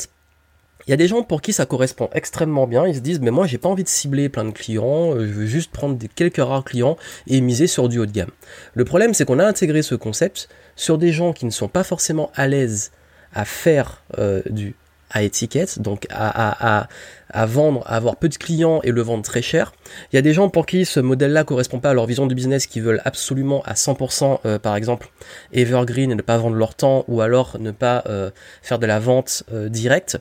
il 0.87 0.89
y 0.89 0.93
a 0.93 0.97
des 0.97 1.07
gens 1.07 1.21
pour 1.21 1.41
qui 1.41 1.53
ça 1.53 1.67
correspond 1.67 2.09
extrêmement 2.13 2.65
bien. 2.65 2.87
Ils 2.87 2.95
se 2.95 3.01
disent, 3.01 3.19
mais 3.19 3.29
moi, 3.29 3.45
j'ai 3.45 3.59
pas 3.59 3.69
envie 3.69 3.83
de 3.83 3.89
cibler 3.89 4.29
plein 4.29 4.45
de 4.45 4.51
clients. 4.51 5.13
Euh, 5.13 5.27
je 5.27 5.33
veux 5.33 5.45
juste 5.45 5.71
prendre 5.71 5.95
des 5.95 6.07
quelques 6.07 6.37
rares 6.37 6.63
clients 6.63 6.97
et 7.27 7.41
miser 7.41 7.67
sur 7.67 7.89
du 7.89 7.99
haut 7.99 8.07
de 8.07 8.11
gamme. 8.11 8.31
Le 8.73 8.85
problème, 8.85 9.13
c'est 9.13 9.25
qu'on 9.25 9.37
a 9.37 9.45
intégré 9.45 9.83
ce 9.83 9.93
concept 9.93 10.49
sur 10.75 10.97
des 10.97 11.11
gens 11.11 11.33
qui 11.33 11.45
ne 11.45 11.51
sont 11.51 11.67
pas 11.67 11.83
forcément 11.83 12.31
à 12.33 12.47
l'aise 12.47 12.91
à 13.33 13.45
faire 13.45 14.03
euh, 14.17 14.41
du 14.49 14.73
à 15.09 15.23
étiquette, 15.23 15.81
donc 15.81 16.05
à, 16.09 16.79
à, 16.81 16.87
à, 17.29 17.45
vendre, 17.45 17.83
à 17.85 17.95
avoir 17.95 18.15
peu 18.15 18.29
de 18.29 18.35
clients 18.35 18.79
et 18.83 18.91
le 18.91 19.01
vendre 19.01 19.23
très 19.23 19.41
cher. 19.41 19.73
Il 20.11 20.15
y 20.15 20.19
a 20.19 20.21
des 20.21 20.33
gens 20.33 20.49
pour 20.49 20.65
qui 20.65 20.85
ce 20.85 20.99
modèle-là 20.99 21.43
correspond 21.43 21.79
pas 21.79 21.91
à 21.91 21.93
leur 21.93 22.05
vision 22.05 22.27
de 22.27 22.33
business, 22.33 22.67
qui 22.67 22.79
veulent 22.79 23.01
absolument 23.05 23.61
à 23.65 23.73
100%, 23.73 24.39
euh, 24.45 24.59
par 24.59 24.75
exemple, 24.75 25.09
evergreen 25.53 26.11
et 26.11 26.15
ne 26.15 26.21
pas 26.21 26.37
vendre 26.37 26.55
leur 26.55 26.75
temps, 26.75 27.05
ou 27.07 27.21
alors 27.21 27.57
ne 27.59 27.71
pas 27.71 28.03
euh, 28.07 28.29
faire 28.61 28.79
de 28.79 28.85
la 28.85 28.99
vente 28.99 29.43
euh, 29.53 29.69
directe. 29.69 30.17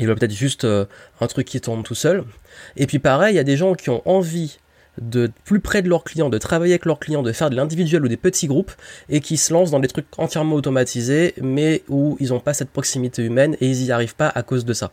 Ils 0.00 0.06
veulent 0.06 0.16
peut-être 0.16 0.32
juste 0.32 0.64
un 0.64 1.26
truc 1.26 1.48
qui 1.48 1.60
tourne 1.60 1.82
tout 1.82 1.96
seul. 1.96 2.22
Et 2.76 2.86
puis 2.86 3.00
pareil, 3.00 3.34
il 3.34 3.36
y 3.36 3.40
a 3.40 3.44
des 3.44 3.56
gens 3.56 3.74
qui 3.74 3.90
ont 3.90 4.00
envie 4.08 4.58
de 5.00 5.30
plus 5.44 5.60
près 5.60 5.82
de 5.82 5.88
leurs 5.88 6.04
clients, 6.04 6.28
de 6.28 6.38
travailler 6.38 6.74
avec 6.74 6.84
leurs 6.84 6.98
clients, 6.98 7.22
de 7.22 7.32
faire 7.32 7.50
de 7.50 7.56
l'individuel 7.56 8.04
ou 8.04 8.08
des 8.08 8.16
petits 8.16 8.46
groupes 8.46 8.72
et 9.08 9.20
qui 9.20 9.36
se 9.36 9.52
lancent 9.52 9.70
dans 9.70 9.80
des 9.80 9.88
trucs 9.88 10.06
entièrement 10.18 10.54
automatisés 10.54 11.34
mais 11.40 11.82
où 11.88 12.16
ils 12.20 12.28
n'ont 12.28 12.40
pas 12.40 12.54
cette 12.54 12.70
proximité 12.70 13.22
humaine 13.22 13.56
et 13.60 13.68
ils 13.68 13.84
n'y 13.84 13.92
arrivent 13.92 14.16
pas 14.16 14.28
à 14.28 14.42
cause 14.42 14.64
de 14.64 14.72
ça. 14.72 14.90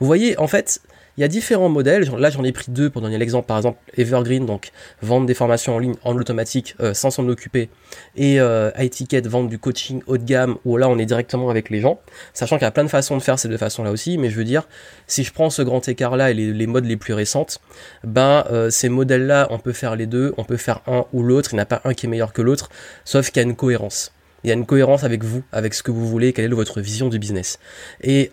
Vous 0.00 0.06
voyez, 0.06 0.38
en 0.38 0.46
fait, 0.46 0.80
il 1.18 1.22
y 1.22 1.24
a 1.24 1.28
différents 1.28 1.68
modèles. 1.68 2.08
Là, 2.16 2.30
j'en 2.30 2.44
ai 2.44 2.52
pris 2.52 2.70
deux 2.70 2.90
pour 2.90 3.02
donner 3.02 3.18
l'exemple. 3.18 3.44
Par 3.44 3.56
exemple, 3.56 3.80
Evergreen, 3.96 4.46
donc 4.46 4.70
vendre 5.02 5.26
des 5.26 5.34
formations 5.34 5.74
en 5.74 5.80
ligne 5.80 5.96
en 6.04 6.16
automatique 6.16 6.76
euh, 6.78 6.94
sans 6.94 7.10
s'en 7.10 7.28
occuper. 7.28 7.70
Et 8.14 8.40
euh, 8.40 8.70
iTicket, 8.78 9.22
vendre 9.22 9.48
du 9.48 9.58
coaching 9.58 10.00
haut 10.06 10.16
de 10.16 10.22
gamme 10.22 10.58
où 10.64 10.76
là, 10.76 10.88
on 10.88 10.96
est 10.96 11.06
directement 11.06 11.50
avec 11.50 11.70
les 11.70 11.80
gens. 11.80 11.98
Sachant 12.34 12.56
qu'il 12.56 12.66
y 12.66 12.68
a 12.68 12.70
plein 12.70 12.84
de 12.84 12.88
façons 12.88 13.16
de 13.16 13.22
faire 13.22 13.36
ces 13.36 13.48
deux 13.48 13.56
façons-là 13.56 13.90
aussi. 13.90 14.16
Mais 14.16 14.30
je 14.30 14.36
veux 14.36 14.44
dire, 14.44 14.68
si 15.08 15.24
je 15.24 15.32
prends 15.32 15.50
ce 15.50 15.62
grand 15.62 15.86
écart-là 15.88 16.30
et 16.30 16.34
les, 16.34 16.66
modes 16.68 16.84
les 16.84 16.96
plus 16.96 17.14
récentes, 17.14 17.60
ben 18.04 18.44
euh, 18.52 18.70
ces 18.70 18.88
modèles-là, 18.88 19.48
on 19.50 19.58
peut 19.58 19.72
faire 19.72 19.96
les 19.96 20.06
deux. 20.06 20.34
On 20.36 20.44
peut 20.44 20.56
faire 20.56 20.82
un 20.86 21.04
ou 21.12 21.24
l'autre. 21.24 21.50
Il 21.52 21.56
n'y 21.56 21.62
a 21.62 21.66
pas 21.66 21.80
un 21.82 21.94
qui 21.94 22.06
est 22.06 22.08
meilleur 22.08 22.32
que 22.32 22.42
l'autre. 22.42 22.68
Sauf 23.04 23.32
qu'il 23.32 23.42
y 23.42 23.44
a 23.44 23.48
une 23.48 23.56
cohérence. 23.56 24.12
Il 24.44 24.48
y 24.48 24.50
a 24.52 24.54
une 24.54 24.66
cohérence 24.66 25.02
avec 25.02 25.24
vous, 25.24 25.42
avec 25.50 25.74
ce 25.74 25.82
que 25.82 25.90
vous 25.90 26.06
voulez, 26.06 26.32
quelle 26.32 26.44
est 26.44 26.54
votre 26.54 26.80
vision 26.80 27.08
du 27.08 27.18
business. 27.18 27.58
Et 28.04 28.30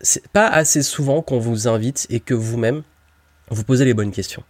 c'est 0.00 0.28
pas 0.28 0.46
assez 0.46 0.82
souvent 0.82 1.22
qu'on 1.22 1.38
vous 1.38 1.68
invite 1.68 2.06
et 2.10 2.20
que 2.20 2.34
vous-même 2.34 2.82
vous 3.50 3.64
posez 3.64 3.84
les 3.84 3.94
bonnes 3.94 4.10
questions. 4.10 4.42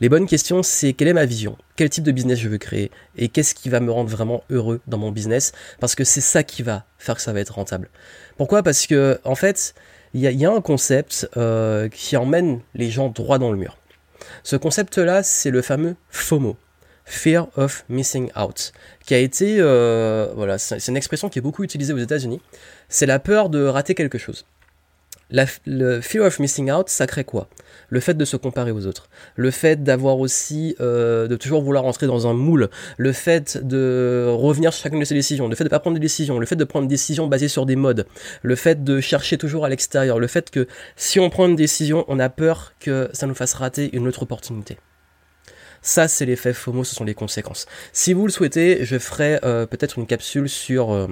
Les 0.00 0.08
bonnes 0.08 0.26
questions, 0.26 0.62
c'est 0.62 0.92
quelle 0.92 1.08
est 1.08 1.14
ma 1.14 1.26
vision? 1.26 1.56
Quel 1.76 1.90
type 1.90 2.04
de 2.04 2.12
business 2.12 2.38
je 2.38 2.48
veux 2.48 2.58
créer? 2.58 2.90
Et 3.16 3.28
qu'est-ce 3.28 3.54
qui 3.54 3.68
va 3.68 3.80
me 3.80 3.90
rendre 3.90 4.10
vraiment 4.10 4.42
heureux 4.50 4.80
dans 4.86 4.98
mon 4.98 5.10
business? 5.10 5.52
Parce 5.80 5.94
que 5.94 6.04
c'est 6.04 6.20
ça 6.20 6.42
qui 6.42 6.62
va 6.62 6.84
faire 6.98 7.16
que 7.16 7.22
ça 7.22 7.32
va 7.32 7.40
être 7.40 7.54
rentable. 7.54 7.88
Pourquoi? 8.36 8.62
Parce 8.62 8.86
que, 8.86 9.18
en 9.24 9.34
fait, 9.34 9.74
il 10.14 10.20
y, 10.20 10.46
a, 10.46 10.50
un 10.50 10.60
concept 10.60 11.28
euh, 11.36 11.88
qui 11.88 12.16
emmène 12.16 12.60
les 12.74 12.90
gens 12.90 13.08
droit 13.08 13.38
dans 13.38 13.50
le 13.50 13.58
mur. 13.58 13.76
Ce 14.42 14.56
concept-là, 14.56 15.22
c'est 15.22 15.50
le 15.50 15.62
fameux 15.62 15.96
FOMO. 16.10 16.56
Fear 17.08 17.46
of 17.56 17.84
Missing 17.88 18.32
Out, 18.36 18.72
qui 19.04 19.14
a 19.14 19.18
été, 19.18 19.58
euh, 19.60 20.32
voilà, 20.34 20.58
c'est 20.58 20.88
une 20.88 20.96
expression 20.96 21.28
qui 21.28 21.38
est 21.38 21.42
beaucoup 21.42 21.62
utilisée 21.62 21.92
aux 21.92 21.98
États-Unis. 21.98 22.40
C'est 22.88 23.06
la 23.06 23.20
peur 23.20 23.48
de 23.48 23.64
rater 23.64 23.94
quelque 23.94 24.18
chose 24.18 24.44
le 25.30 26.00
fear 26.00 26.24
of 26.24 26.38
missing 26.38 26.70
out, 26.70 26.88
ça 26.88 27.06
crée 27.06 27.24
quoi? 27.24 27.48
Le 27.88 28.00
fait 28.00 28.14
de 28.14 28.24
se 28.24 28.36
comparer 28.36 28.70
aux 28.70 28.86
autres, 28.86 29.08
le 29.36 29.50
fait 29.50 29.82
d'avoir 29.82 30.18
aussi, 30.18 30.76
euh, 30.80 31.28
de 31.28 31.36
toujours 31.36 31.62
vouloir 31.62 31.84
entrer 31.84 32.06
dans 32.06 32.26
un 32.26 32.32
moule, 32.32 32.68
le 32.96 33.12
fait 33.12 33.58
de 33.64 34.26
revenir 34.28 34.72
sur 34.72 34.82
chacune 34.82 35.00
de 35.00 35.04
ses 35.04 35.14
décisions, 35.14 35.48
le 35.48 35.54
fait 35.54 35.64
de 35.64 35.68
pas 35.68 35.80
prendre 35.80 35.94
des 35.94 36.00
décisions, 36.00 36.38
le 36.38 36.46
fait 36.46 36.56
de 36.56 36.64
prendre 36.64 36.86
des 36.86 36.94
décisions 36.94 37.26
basées 37.26 37.48
sur 37.48 37.66
des 37.66 37.76
modes, 37.76 38.06
le 38.42 38.56
fait 38.56 38.82
de 38.82 39.00
chercher 39.00 39.38
toujours 39.38 39.64
à 39.64 39.68
l'extérieur, 39.68 40.18
le 40.18 40.26
fait 40.26 40.50
que 40.50 40.66
si 40.96 41.20
on 41.20 41.30
prend 41.30 41.46
une 41.46 41.56
décision, 41.56 42.04
on 42.08 42.18
a 42.18 42.28
peur 42.28 42.74
que 42.80 43.08
ça 43.12 43.26
nous 43.26 43.34
fasse 43.34 43.54
rater 43.54 43.94
une 43.96 44.08
autre 44.08 44.22
opportunité. 44.22 44.78
Ça, 45.82 46.08
c'est 46.08 46.26
l'effet 46.26 46.52
FOMO, 46.52 46.82
ce 46.82 46.96
sont 46.96 47.04
les 47.04 47.14
conséquences. 47.14 47.66
Si 47.92 48.12
vous 48.12 48.26
le 48.26 48.32
souhaitez, 48.32 48.84
je 48.84 48.98
ferai 48.98 49.38
euh, 49.44 49.66
peut-être 49.66 49.98
une 49.98 50.06
capsule 50.06 50.48
sur... 50.48 50.92
Euh, 50.92 51.06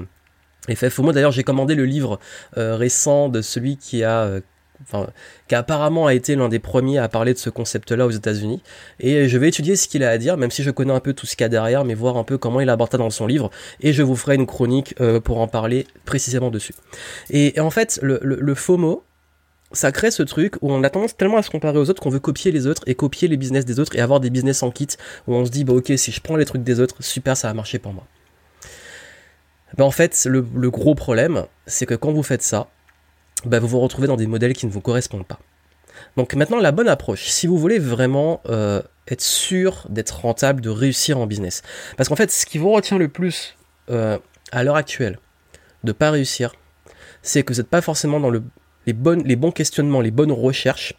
Effet 0.69 0.91
FOMO, 0.91 1.13
d'ailleurs, 1.13 1.33
j'ai 1.33 1.45
commandé 1.45 1.75
le 1.75 1.85
livre 1.85 2.19
euh, 2.57 2.77
récent 2.77 3.29
de 3.29 3.43
celui 3.43 3.77
qui 3.77 4.03
a, 4.03 4.23
euh, 4.23 4.41
enfin, 4.83 5.09
qui 5.49 5.55
apparemment 5.55 6.07
a 6.07 6.15
été 6.15 6.37
l'un 6.37 6.49
des 6.49 6.59
premiers 6.59 6.99
à 6.99 7.09
parler 7.09 7.35
de 7.35 7.39
ce 7.39 7.51
concept-là 7.51 8.07
aux 8.07 8.11
États-Unis. 8.11 8.63
Et 8.99 9.29
je 9.29 9.39
vais 9.39 9.49
étudier 9.49 9.77
ce 9.77 9.89
qu'il 9.89 10.03
a 10.05 10.11
à 10.11 10.19
dire, 10.19 10.37
même 10.37 10.51
si 10.51 10.63
je 10.63 10.71
connais 10.71 10.93
un 10.93 11.01
peu 11.01 11.13
tout 11.13 11.27
ce 11.27 11.37
qu'il 11.37 11.45
y 11.45 11.47
a 11.47 11.51
derrière, 11.51 11.85
mais 11.85 11.95
voir 11.95 12.17
un 12.17 12.25
peu 12.25 12.39
comment 12.39 12.61
il 12.61 12.71
aborde 12.71 12.91
ça 12.91 12.99
dans 12.99 13.11
son 13.11 13.27
livre. 13.27 13.51
Et 13.81 13.93
je 13.93 14.03
vous 14.03 14.17
ferai 14.17 14.37
une 14.37 14.47
chronique 14.47 14.95
euh, 15.01 15.21
pour 15.21 15.41
en 15.41 15.49
parler 15.49 15.87
précisément 16.07 16.51
dessus. 16.51 16.75
Et, 17.31 17.61
en 17.61 17.71
fait, 17.71 17.99
le, 18.03 18.19
le, 18.23 18.55
FOMO, 18.55 19.05
ça 19.73 19.93
crée 19.93 20.11
ce 20.11 20.23
truc 20.23 20.55
où 20.63 20.73
on 20.73 20.83
a 20.83 20.89
tendance 20.89 21.17
tellement 21.17 21.37
à 21.37 21.43
se 21.43 21.51
comparer 21.51 21.79
aux 21.79 21.91
autres 21.91 22.01
qu'on 22.01 22.11
veut 22.11 22.21
copier 22.21 22.53
les 22.53 22.67
autres 22.67 22.83
et 22.87 22.95
copier 22.95 23.29
les 23.29 23.37
business 23.37 23.65
des 23.65 23.81
autres 23.81 23.97
et 23.97 24.01
avoir 24.01 24.21
des 24.21 24.31
business 24.31 24.63
en 24.63 24.71
kit 24.71 24.87
où 25.27 25.35
on 25.35 25.45
se 25.45 25.51
dit 25.51 25.65
bah 25.65 25.73
ok 25.73 25.93
si 25.97 26.13
je 26.13 26.21
prends 26.21 26.37
les 26.37 26.45
trucs 26.45 26.63
des 26.63 26.79
autres 26.79 27.03
super 27.03 27.37
ça 27.37 27.49
va 27.49 27.55
marcher 27.55 27.81
pour 27.81 27.93
moi. 27.93 28.07
Ben, 29.77 29.85
en 29.85 29.91
fait, 29.91 30.27
le, 30.27 30.71
gros 30.71 30.95
problème, 30.95 31.47
c'est 31.67 31.87
que 31.87 31.95
quand 31.95 32.13
vous 32.13 32.23
faites 32.23 32.43
ça, 32.43 32.69
ben, 33.45 33.59
vous 33.59 33.69
vous 33.69 33.81
retrouvez 33.81 34.07
dans 34.07 34.17
des 34.17 34.27
modèles 34.27 34.55
qui 34.55 34.67
ne 34.67 34.71
vous 34.71 34.81
correspondent 34.81 35.27
pas. 35.27 35.39
Donc 36.17 36.35
maintenant, 36.35 36.59
la 36.59 36.73
bonne 36.73 36.89
approche, 36.89 37.27
si 37.27 37.47
vous 37.47 37.59
voulez 37.59 37.79
vraiment 37.79 38.41
euh, 38.49 38.83
être 39.09 39.21
sûr 39.21 39.87
d'être 39.89 40.21
rentable, 40.21 40.61
de 40.61 40.71
réussir 40.71 41.19
en 41.19 41.27
business, 41.27 41.63
parce 41.97 42.09
qu'en 42.09 42.17
fait, 42.17 42.31
ce 42.31 42.47
qui 42.47 42.59
vous 42.59 42.71
retient 42.71 42.99
le 42.99 43.09
plus 43.09 43.57
euh, 43.91 44.19
à 44.51 44.65
l'heure 44.65 44.77
actuelle 44.77 45.19
de 45.85 45.93
pas 45.93 46.11
réussir, 46.11 46.55
c'est 47.23 47.43
que 47.43 47.53
vous 47.53 47.61
n'êtes 47.61 47.69
pas 47.69 47.81
forcément 47.81 48.21
dans 48.21 48.31
le, 48.31 48.43
les, 48.87 48.93
bonnes, 48.93 49.23
les 49.25 49.37
bons 49.37 49.51
questionnements, 49.51 50.01
les 50.01 50.11
bonnes 50.11 50.33
recherches, 50.33 50.95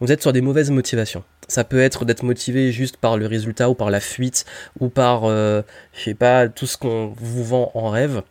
vous 0.00 0.12
êtes 0.12 0.22
sur 0.22 0.32
des 0.32 0.40
mauvaises 0.40 0.70
motivations. 0.70 1.24
Ça 1.48 1.64
peut 1.64 1.80
être 1.80 2.04
d'être 2.04 2.24
motivé 2.24 2.72
juste 2.72 2.96
par 2.96 3.16
le 3.16 3.26
résultat 3.26 3.70
ou 3.70 3.74
par 3.74 3.90
la 3.90 4.00
fuite 4.00 4.44
ou 4.80 4.88
par, 4.88 5.24
euh, 5.24 5.62
je 5.92 6.04
sais 6.04 6.14
pas, 6.14 6.48
tout 6.48 6.66
ce 6.66 6.76
qu'on 6.76 7.12
vous 7.16 7.44
vend 7.44 7.70
en 7.74 7.90
rêve 7.90 8.22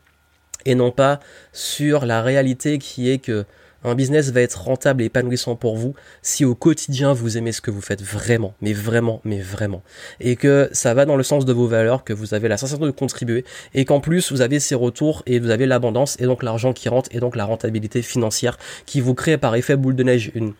et 0.65 0.75
non 0.75 0.91
pas 0.91 1.19
sur 1.53 2.05
la 2.05 2.21
réalité 2.21 2.79
qui 2.79 3.09
est 3.09 3.19
que 3.19 3.45
un 3.85 3.95
business 3.95 4.31
va 4.31 4.41
être 4.41 4.61
rentable 4.63 5.01
et 5.01 5.05
épanouissant 5.05 5.55
pour 5.55 5.77
vous 5.77 5.93
si 6.21 6.45
au 6.45 6.55
quotidien 6.55 7.13
vous 7.13 7.37
aimez 7.37 7.51
ce 7.51 7.61
que 7.61 7.71
vous 7.71 7.81
faites 7.81 8.01
vraiment, 8.01 8.53
mais 8.61 8.73
vraiment, 8.73 9.21
mais 9.23 9.39
vraiment. 9.39 9.83
Et 10.19 10.35
que 10.35 10.69
ça 10.71 10.93
va 10.93 11.05
dans 11.05 11.15
le 11.15 11.23
sens 11.23 11.45
de 11.45 11.53
vos 11.53 11.67
valeurs, 11.67 12.03
que 12.03 12.13
vous 12.13 12.33
avez 12.33 12.47
la 12.47 12.57
sensation 12.57 12.85
de 12.85 12.91
contribuer 12.91 13.45
et 13.73 13.85
qu'en 13.85 13.99
plus 13.99 14.31
vous 14.31 14.41
avez 14.41 14.59
ces 14.59 14.75
retours 14.75 15.23
et 15.25 15.39
vous 15.39 15.49
avez 15.49 15.65
l'abondance 15.65 16.17
et 16.19 16.25
donc 16.25 16.43
l'argent 16.43 16.73
qui 16.73 16.89
rentre 16.89 17.09
et 17.13 17.19
donc 17.19 17.35
la 17.35 17.45
rentabilité 17.45 18.01
financière 18.01 18.57
qui 18.85 19.01
vous 19.01 19.13
crée 19.13 19.37
par 19.37 19.55
effet 19.55 19.75
boule 19.75 19.95
de 19.95 20.03
neige 20.03 20.31
une, 20.35 20.53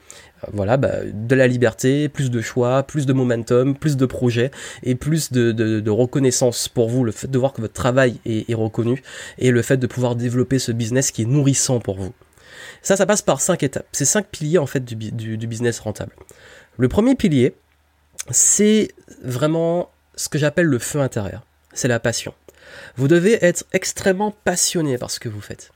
euh, 0.44 0.48
voilà, 0.54 0.78
bah, 0.78 0.94
de 1.14 1.36
la 1.36 1.48
liberté, 1.48 2.10
plus 2.10 2.30
de 2.30 2.42
choix, 2.42 2.84
plus 2.84 3.06
de 3.06 3.14
momentum, 3.14 3.76
plus 3.76 3.98
de 3.98 4.06
projets 4.06 4.52
et 4.84 4.96
plus 4.96 5.32
de, 5.32 5.90
reconnaissance 5.90 6.68
pour 6.68 6.90
vous, 6.90 7.04
le 7.04 7.12
fait 7.12 7.30
de 7.30 7.38
voir 7.38 7.54
que 7.54 7.62
votre 7.62 7.74
travail 7.74 8.20
est, 8.26 8.50
est, 8.50 8.54
reconnu 8.54 9.02
et 9.38 9.52
le 9.52 9.62
fait 9.62 9.78
de 9.78 9.88
pouvoir 9.88 10.16
développer 10.16 10.60
ce 10.60 10.72
business 10.72 11.12
qui 11.12 11.22
est 11.22 11.26
nourrissant 11.26 11.80
pour 11.80 11.98
vous. 11.98 12.14
Ça, 12.86 12.96
ça 12.96 13.08
passe 13.08 13.24
par 13.24 13.42
cinq 13.42 13.64
étapes. 13.64 13.88
C'est 13.94 14.06
cinq 14.06 14.28
piliers 14.28 14.60
en 14.60 14.68
fait 14.68 14.86
du, 14.86 15.48
business 15.48 15.80
rentable. 15.80 16.12
Le 16.78 16.88
premier 16.88 17.16
pilier, 17.16 17.56
c'est 18.30 18.90
vraiment 19.24 19.90
ce 20.16 20.30
que 20.30 20.38
j'appelle 20.38 20.68
le 20.68 20.78
feu 20.78 21.00
intérieur. 21.00 21.42
C'est 21.74 21.88
la 21.88 22.00
passion. 22.00 22.36
Vous 22.96 23.08
devez 23.08 23.44
être 23.44 23.66
extrêmement 23.74 24.30
passionné 24.44 25.00
par 25.00 25.10
ce 25.10 25.20
que 25.20 25.30
vous 25.30 25.42
faites. 25.42 25.72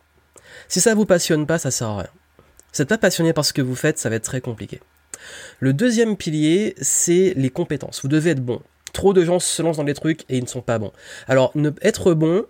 Si 0.67 0.79
ça 0.81 0.93
vous 0.93 1.07
passionne 1.07 1.47
pas, 1.47 1.57
ça 1.57 1.71
sert 1.71 1.87
à 1.87 1.97
rien. 1.97 2.09
Si 2.71 2.77
vous 2.77 2.83
n'êtes 2.83 2.89
pas 2.89 2.99
passionné 2.99 3.33
par 3.33 3.43
ce 3.43 3.53
que 3.53 3.63
vous 3.63 3.75
faites, 3.75 3.97
ça 3.97 4.09
va 4.09 4.17
être 4.17 4.23
très 4.23 4.41
compliqué. 4.41 4.79
Le 5.59 5.73
deuxième 5.73 6.15
pilier, 6.15 6.75
c'est 6.79 7.33
les 7.35 7.49
compétences. 7.49 8.03
Vous 8.03 8.07
devez 8.07 8.29
être 8.29 8.45
bon. 8.45 8.61
Trop 8.93 9.13
de 9.13 9.25
gens 9.25 9.39
se 9.39 9.63
lancent 9.63 9.77
dans 9.77 9.83
des 9.83 9.95
trucs 9.95 10.25
et 10.29 10.37
ils 10.37 10.43
ne 10.43 10.47
sont 10.47 10.61
pas 10.61 10.77
bons. 10.77 10.93
Alors, 11.27 11.51
ne, 11.55 11.71
être 11.81 12.13
bon, 12.13 12.45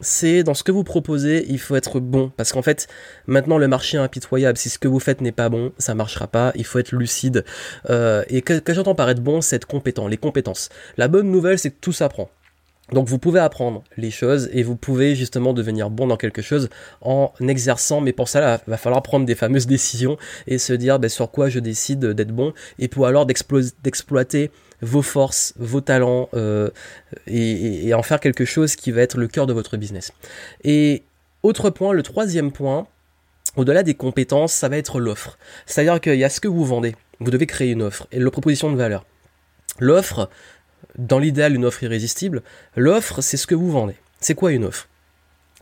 c'est 0.00 0.42
dans 0.42 0.54
ce 0.54 0.62
que 0.62 0.72
vous 0.72 0.84
proposez, 0.84 1.46
il 1.48 1.58
faut 1.58 1.76
être 1.76 2.00
bon. 2.00 2.32
Parce 2.36 2.52
qu'en 2.52 2.62
fait, 2.62 2.88
maintenant 3.26 3.58
le 3.58 3.68
marché 3.68 3.96
est 3.96 4.00
impitoyable. 4.00 4.58
Si 4.58 4.68
ce 4.68 4.78
que 4.78 4.88
vous 4.88 5.00
faites 5.00 5.20
n'est 5.20 5.32
pas 5.32 5.48
bon, 5.48 5.72
ça 5.78 5.94
marchera 5.94 6.26
pas. 6.26 6.52
Il 6.56 6.64
faut 6.64 6.78
être 6.78 6.92
lucide. 6.92 7.44
Euh, 7.90 8.24
et 8.28 8.42
que, 8.42 8.58
que 8.58 8.74
j'entends 8.74 8.94
par 8.94 9.08
être 9.10 9.22
bon, 9.22 9.40
c'est 9.40 9.56
être 9.56 9.66
compétent. 9.66 10.08
Les 10.08 10.16
compétences. 10.16 10.68
La 10.96 11.08
bonne 11.08 11.30
nouvelle, 11.30 11.58
c'est 11.58 11.70
que 11.70 11.80
tout 11.80 11.92
s'apprend. 11.92 12.30
Donc 12.92 13.08
vous 13.08 13.18
pouvez 13.18 13.40
apprendre 13.40 13.82
les 13.96 14.10
choses 14.10 14.50
et 14.52 14.62
vous 14.62 14.76
pouvez 14.76 15.14
justement 15.16 15.54
devenir 15.54 15.88
bon 15.88 16.06
dans 16.06 16.18
quelque 16.18 16.42
chose 16.42 16.68
en 17.00 17.32
exerçant, 17.40 18.02
mais 18.02 18.12
pour 18.12 18.28
ça 18.28 18.60
il 18.66 18.70
va 18.70 18.76
falloir 18.76 19.02
prendre 19.02 19.24
des 19.24 19.34
fameuses 19.34 19.66
décisions 19.74 20.18
et 20.46 20.58
se 20.58 20.74
dire 20.74 20.98
ben, 20.98 21.08
sur 21.08 21.30
quoi 21.30 21.48
je 21.48 21.60
décide 21.60 22.04
d'être 22.04 22.32
bon 22.32 22.52
et 22.78 22.88
pour 22.88 23.06
alors 23.06 23.24
d'exploiter 23.24 24.50
vos 24.82 25.00
forces, 25.00 25.54
vos 25.56 25.80
talents 25.80 26.28
euh, 26.34 26.68
et, 27.26 27.94
en 27.94 28.02
faire 28.02 28.20
quelque 28.20 28.44
chose 28.44 28.76
qui 28.76 28.90
va 28.90 29.00
être 29.00 29.16
le 29.16 29.28
cœur 29.28 29.46
de 29.46 29.54
votre 29.54 29.78
business. 29.78 30.12
Et 30.62 31.04
autre 31.42 31.70
point, 31.70 31.92
le 31.92 32.02
troisième 32.02 32.52
point, 32.52 32.86
au-delà 33.56 33.82
des 33.82 33.94
compétences, 33.94 34.52
ça 34.52 34.68
va 34.68 34.76
être 34.76 35.00
l'offre. 35.00 35.38
C'est-à-dire 35.64 36.00
qu'il 36.00 36.16
y 36.16 36.24
a 36.24 36.28
ce 36.28 36.40
que 36.40 36.48
vous 36.48 36.64
vendez. 36.64 36.96
Vous 37.20 37.30
devez 37.30 37.46
créer 37.46 37.70
une 37.70 37.82
offre 37.82 38.06
et 38.12 38.18
la 38.18 38.30
proposition 38.30 38.70
de 38.70 38.76
valeur. 38.76 39.06
L'offre, 39.80 40.28
dans 40.98 41.18
l'idéal, 41.18 41.54
une 41.54 41.64
offre 41.64 41.82
irrésistible. 41.82 42.42
L'offre, 42.76 43.20
c'est 43.20 43.36
ce 43.36 43.46
que 43.46 43.54
vous 43.54 43.70
vendez. 43.70 43.96
C'est 44.20 44.34
quoi 44.34 44.52
une 44.52 44.64
offre? 44.64 44.88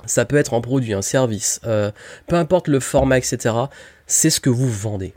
Ça 0.07 0.25
peut 0.25 0.37
être 0.37 0.55
un 0.55 0.61
produit, 0.61 0.95
un 0.95 1.03
service, 1.03 1.61
euh, 1.65 1.91
peu 2.27 2.37
importe 2.37 2.69
le 2.69 2.81
format, 2.81 3.19
etc. 3.19 3.55
C'est 4.07 4.31
ce 4.31 4.41
que 4.41 4.51
vous 4.51 4.71
vendez 4.71 5.15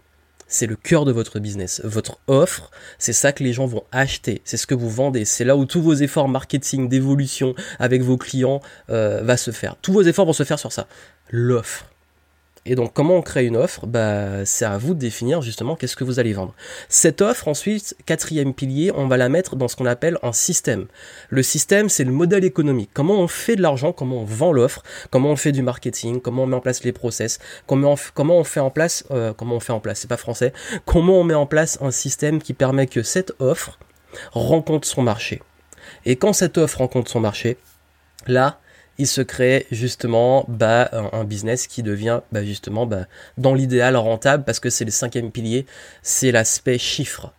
c'est 0.47 0.67
le 0.67 0.75
cœur 0.75 1.05
de 1.05 1.12
votre 1.12 1.39
business. 1.39 1.81
Votre 1.83 2.19
offre, 2.27 2.71
c'est 2.97 3.13
ça 3.13 3.31
que 3.31 3.43
les 3.43 3.53
gens 3.53 3.65
vont 3.65 3.83
acheter, 3.91 4.41
c'est 4.45 4.57
ce 4.57 4.67
que 4.67 4.75
vous 4.75 4.89
vendez, 4.89 5.25
c'est 5.25 5.43
là 5.43 5.57
où 5.57 5.65
tous 5.65 5.81
vos 5.81 5.93
efforts 5.93 6.29
marketing, 6.29 6.88
d'évolution 6.88 7.55
avec 7.79 8.01
vos 8.01 8.17
clients 8.17 8.62
euh, 8.89 9.21
va 9.24 9.38
se 9.38 9.51
faire. 9.51 9.75
Tous 9.81 9.93
vos 9.93 10.03
efforts 10.03 10.25
vont 10.25 10.33
se 10.33 10.43
faire 10.43 10.59
sur 10.59 10.71
ça. 10.71 10.88
L'offre. 11.29 11.85
Et 12.67 12.74
donc, 12.74 12.93
comment 12.93 13.15
on 13.15 13.22
crée 13.22 13.45
une 13.45 13.57
offre? 13.57 13.86
Bah, 13.86 14.43
C'est 14.45 14.65
à 14.65 14.77
vous 14.79 14.95
de 14.95 15.00
définir 15.00 15.43
justement 15.43 15.75
qu'est-ce 15.75 15.95
que 15.95 16.03
vous 16.03 16.19
allez 16.19 16.34
vendre. 16.34 16.55
Cette 16.89 17.22
offre, 17.22 17.48
ensuite, 17.48 17.95
quatrième 18.07 18.55
pilier, 18.55 18.91
on 18.95 19.07
va 19.07 19.17
la 19.17 19.29
mettre 19.29 19.55
dans 19.55 19.67
ce 19.67 19.75
qu'on 19.75 19.86
appelle 19.86 20.17
un 20.24 20.34
système. 20.34 20.88
Le 21.29 21.43
système, 21.43 21.89
c'est 21.89 22.03
le 22.03 22.12
modèle 22.12 22.43
économique. 22.43 22.89
Comment 22.91 23.19
on 23.19 23.27
fait 23.27 23.55
de 23.55 23.62
l'argent, 23.62 23.93
comment 23.93 24.22
on 24.22 24.25
vend 24.25 24.51
l'offre, 24.51 24.81
comment 25.12 25.29
on 25.29 25.36
fait 25.36 25.51
du 25.51 25.62
marketing, 25.62 26.22
comment 26.22 26.43
on 26.43 26.48
met 26.48 26.55
en 26.55 26.62
place 26.62 26.84
les 26.84 26.91
process, 26.91 27.38
comment 27.67 27.93
on, 28.17 28.43
fait 28.43 28.60
en 28.60 28.72
place, 28.72 29.03
euh, 29.12 29.31
comment 29.34 29.57
on 29.57 29.60
fait 29.60 29.74
en 29.74 29.79
place, 29.79 30.00
c'est 30.00 30.07
pas 30.07 30.17
français, 30.17 30.51
comment 30.86 31.19
on 31.19 31.24
met 31.24 31.36
en 31.36 31.45
place 31.45 31.77
un 31.81 31.91
système 31.91 32.41
qui 32.41 32.53
permet 32.53 32.88
que 32.88 33.03
cette 33.03 33.34
offre 33.38 33.77
rencontre 34.31 34.88
son 34.88 35.03
marché. 35.03 35.43
Et 36.05 36.15
quand 36.15 36.34
cette 36.34 36.57
offre 36.57 36.79
rencontre 36.79 37.12
son 37.12 37.19
marché, 37.19 37.57
là, 38.25 38.60
il 38.97 39.07
se 39.07 39.21
crée 39.21 39.67
justement 39.71 40.45
bah, 40.47 40.89
un, 40.91 41.23
business 41.23 41.67
qui 41.67 41.83
devient 41.83 42.21
bah, 42.31 42.43
justement 42.43 42.85
bah, 42.85 43.05
dans 43.37 43.53
l'idéal 43.53 43.95
rentable 43.95 44.43
parce 44.43 44.59
que 44.59 44.69
c'est 44.69 44.85
le 44.85 44.91
cinquième 44.91 45.31
pilier, 45.31 45.65
c'est 46.01 46.31
l'aspect 46.31 46.77
chiffre. 46.77 47.33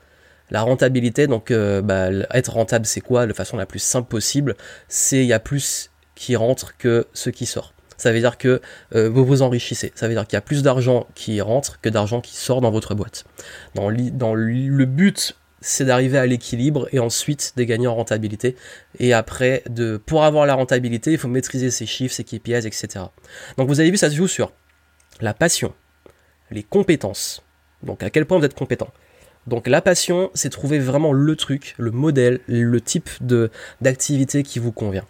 La 0.51 0.63
rentabilité, 0.63 1.27
donc 1.27 1.51
euh, 1.51 1.83
bah, 1.83 2.09
être 2.33 2.53
rentable, 2.53 2.87
c'est 2.87 3.01
quoi? 3.01 3.27
De 3.27 3.33
façon 3.33 3.57
la 3.57 3.67
plus 3.67 3.81
simple 3.81 4.09
possible, 4.09 4.55
c'est 4.89 5.19
il 5.19 5.27
y 5.27 5.33
a 5.33 5.41
plus 5.41 5.91
qui 6.15 6.37
rentre 6.37 6.77
que 6.77 7.07
ce 7.15 7.31
qui 7.31 7.47
sort. 7.47 7.73
Ça 7.97 8.13
veut 8.13 8.21
dire 8.21 8.39
que 8.39 8.61
euh, 8.95 9.09
vous 9.09 9.25
vous 9.25 9.43
enrichissez. 9.43 9.93
Ça 9.95 10.07
veut 10.07 10.15
dire 10.15 10.27
qu'il 10.27 10.37
y 10.37 10.39
a 10.39 10.43
plus 10.43 10.63
d'argent 10.63 11.07
qui 11.15 11.41
rentre 11.41 11.81
que 11.81 11.89
d'argent 11.89 12.21
qui 12.21 12.37
sort 12.37 12.61
dans 12.61 12.71
votre 12.71 12.95
boîte. 12.95 13.25
Dans, 13.75 13.91
dans 13.91 14.35
le 14.35 14.85
but 14.85 15.35
c'est 15.67 15.85
d'arriver 15.85 16.17
à 16.17 16.27
l'équilibre 16.27 16.89
et 16.93 17.01
ensuite 17.01 17.53
de 17.57 17.65
gagner 17.65 17.89
en 17.89 17.95
rentabilité. 17.97 18.55
Et 19.01 19.13
après, 19.13 19.65
de, 19.69 19.97
pour 19.97 20.25
avoir 20.25 20.47
la 20.47 20.55
rentabilité, 20.55 21.13
il 21.13 21.19
faut 21.19 21.29
maîtriser 21.29 21.71
ses 21.71 21.87
chiffres, 21.87 22.15
ses 22.15 22.25
KPIs, 22.25 22.67
etc. 22.67 23.07
Donc 23.59 23.69
vous 23.69 23.81
avez 23.81 23.91
vu, 23.91 23.97
ça 23.97 24.09
se 24.09 24.15
joue 24.15 24.29
sur 24.29 24.53
la 25.21 25.35
passion, 25.35 25.75
les 26.51 26.63
compétences. 26.63 27.43
Donc 27.83 28.03
à 28.05 28.11
quel 28.11 28.27
point 28.27 28.39
vous 28.39 28.45
êtes 28.45 28.55
compétent? 28.55 28.89
Donc 29.47 29.69
la 29.69 29.81
passion, 29.81 30.31
c'est 30.35 30.51
trouver 30.51 30.79
vraiment 30.79 31.13
le 31.13 31.37
truc, 31.37 31.75
le 31.79 31.91
modèle, 31.91 32.41
le 32.49 32.81
type 32.81 33.11
de 33.21 33.51
d'activité 33.81 34.43
qui 34.43 34.59
vous 34.59 34.73
convient. 34.73 35.05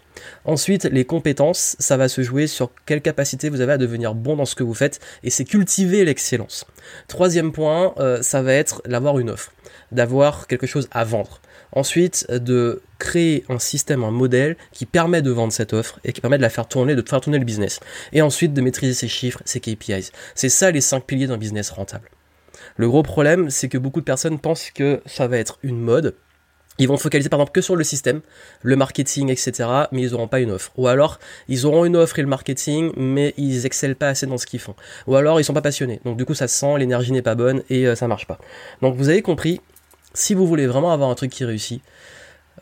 Ensuite, 0.45 0.85
les 0.85 1.05
compétences, 1.05 1.77
ça 1.79 1.97
va 1.97 2.09
se 2.09 2.23
jouer 2.23 2.47
sur 2.47 2.71
quelle 2.85 3.03
capacité 3.03 3.49
vous 3.49 3.61
avez 3.61 3.73
à 3.73 3.79
devenir 3.79 4.15
bon 4.15 4.37
dans 4.37 4.45
ce 4.45 4.55
que 4.55 4.63
vous 4.63 4.75
faites, 4.75 5.01
et 5.23 5.31
c'est 5.31 5.45
cultiver 5.45 6.05
l'excellence. 6.05 6.67
Troisième 7.09 7.53
point, 7.53 7.95
euh, 7.99 8.23
ça 8.23 8.43
va 8.43 8.53
être 8.53 8.83
d'avoir 8.87 9.19
une 9.19 9.31
offre, 9.31 9.53
d'avoir 9.93 10.47
quelque 10.47 10.67
chose 10.67 10.89
à 10.91 11.05
vendre. 11.05 11.41
Ensuite, 11.73 12.31
de 12.31 12.83
créer 12.99 13.45
un 13.49 13.59
système, 13.59 14.05
un 14.05 14.11
modèle 14.11 14.57
qui 14.73 14.87
permet 14.87 15.21
de 15.21 15.31
vendre 15.31 15.53
cette 15.53 15.73
offre 15.73 15.99
et 16.05 16.13
qui 16.13 16.21
permet 16.21 16.39
de 16.39 16.43
la 16.43 16.49
faire 16.49 16.69
tourner, 16.69 16.95
de 16.95 17.07
faire 17.07 17.21
tourner 17.21 17.39
le 17.39 17.45
business. 17.45 17.81
Et 18.13 18.23
ensuite, 18.23 18.55
de 18.55 18.61
maîtriser 18.61 18.95
ses 18.95 19.09
chiffres, 19.09 19.43
ses 19.45 19.61
KPIs. 19.61 20.11
C'est 20.35 20.49
ça 20.49 20.71
les 20.71 20.81
cinq 20.81 21.05
piliers 21.05 21.27
d'un 21.27 21.37
business 21.37 21.71
rentable. 21.71 22.09
Le 22.77 22.89
gros 22.89 23.03
problème, 23.03 23.51
c'est 23.51 23.69
que 23.69 23.79
beaucoup 23.79 24.01
de 24.01 24.05
personnes 24.05 24.39
pensent 24.39 24.71
que 24.71 25.01
ça 25.07 25.27
va 25.27 25.39
être 25.39 25.59
une 25.63 25.81
mode. 25.81 26.15
Ils 26.79 26.89
vont 26.89 26.99
focaliser 26.99 27.31
par 27.31 27.41
exemple 27.41 27.53
que 27.53 27.63
sur 27.63 27.75
le 27.75 27.85
système, 27.85 28.21
le 28.63 28.77
marketing, 28.77 29.31
etc. 29.31 29.69
Mais 29.93 30.03
ils 30.03 30.11
n'auront 30.11 30.29
pas 30.29 30.41
une 30.41 30.51
offre. 30.51 30.73
Ou 30.77 30.89
alors, 30.89 31.19
ils 31.49 31.65
auront 31.65 31.85
une 31.87 31.97
offre 31.97 32.19
et 32.19 32.23
le 32.23 32.29
marketing, 32.29 32.93
mais 32.97 33.33
ils 33.39 33.65
excellent 33.65 33.95
pas 33.95 34.09
assez 34.09 34.27
dans 34.27 34.37
ce 34.37 34.47
qu'ils 34.47 34.61
font. 34.61 34.75
Ou 35.07 35.17
alors, 35.17 35.41
ils 35.41 35.45
sont 35.45 35.55
pas 35.55 35.63
passionnés. 35.63 36.01
Donc 36.05 36.19
du 36.19 36.27
coup, 36.27 36.35
ça 36.35 36.49
sent, 36.49 36.79
l'énergie 36.79 37.13
n'est 37.13 37.23
pas 37.23 37.35
bonne 37.35 37.63
et 37.71 37.87
euh, 37.87 37.95
ça 37.95 38.09
marche 38.09 38.27
pas. 38.27 38.39
Donc 38.83 38.97
vous 38.97 39.09
avez 39.09 39.23
compris, 39.23 39.61
si 40.13 40.35
vous 40.35 40.47
voulez 40.47 40.67
vraiment 40.67 40.93
avoir 40.93 41.09
un 41.09 41.15
truc 41.15 41.31
qui 41.31 41.45
réussit, 41.45 41.83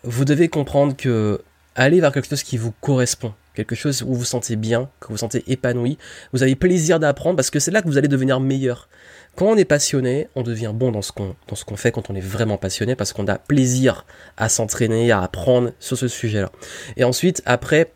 vous 0.04 0.24
devez 0.24 0.48
comprendre 0.48 0.96
que 0.96 1.40
aller 1.74 2.00
vers 2.00 2.12
quelque 2.12 2.28
chose 2.28 2.42
qui 2.42 2.56
vous 2.56 2.72
correspond, 2.80 3.34
quelque 3.54 3.74
chose 3.74 4.02
où 4.02 4.08
vous 4.08 4.14
vous 4.16 4.24
sentez 4.24 4.56
bien, 4.56 4.90
que 5.00 5.08
vous 5.08 5.14
vous 5.14 5.18
sentez 5.18 5.44
épanoui, 5.46 5.98
vous 6.32 6.42
avez 6.42 6.56
plaisir 6.56 7.00
d'apprendre 7.00 7.36
parce 7.36 7.50
que 7.50 7.60
c'est 7.60 7.70
là 7.70 7.82
que 7.82 7.86
vous 7.86 7.98
allez 7.98 8.08
devenir 8.08 8.40
meilleur. 8.40 8.88
Quand 9.36 9.46
on 9.46 9.56
est 9.56 9.64
passionné, 9.64 10.28
on 10.34 10.42
devient 10.42 10.72
bon 10.74 10.92
dans 10.92 11.02
ce 11.02 11.12
qu'on 11.12 11.34
dans 11.48 11.56
ce 11.56 11.64
qu'on 11.64 11.76
fait 11.76 11.90
quand 11.90 12.10
on 12.10 12.14
est 12.14 12.20
vraiment 12.20 12.56
passionné 12.56 12.94
parce 12.94 13.12
qu'on 13.12 13.26
a 13.26 13.38
plaisir 13.38 14.06
à 14.36 14.48
s'entraîner, 14.48 15.10
à 15.10 15.22
apprendre 15.22 15.72
sur 15.80 15.96
ce 15.96 16.08
sujet-là. 16.08 16.50
Et 16.96 17.04
ensuite, 17.04 17.42
après, 17.44 17.92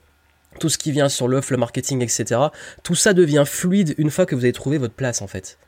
tout 0.59 0.69
ce 0.69 0.79
qui 0.79 0.93
vient 0.93 1.09
sur 1.09 1.29
l'offre, 1.29 1.53
le 1.53 1.59
marketing, 1.59 2.03
etc. 2.03 2.41
Tout 2.83 2.95
ça 2.95 3.13
devient 3.13 3.45
fluide 3.47 3.95
une 3.99 4.11
fois 4.11 4.27
que 4.27 4.35
vous 4.35 4.45
avez 4.45 4.53
trouvé 4.53 4.79
votre 4.79 4.95
place 4.95 5.23
en 5.23 5.27
fait. 5.27 5.59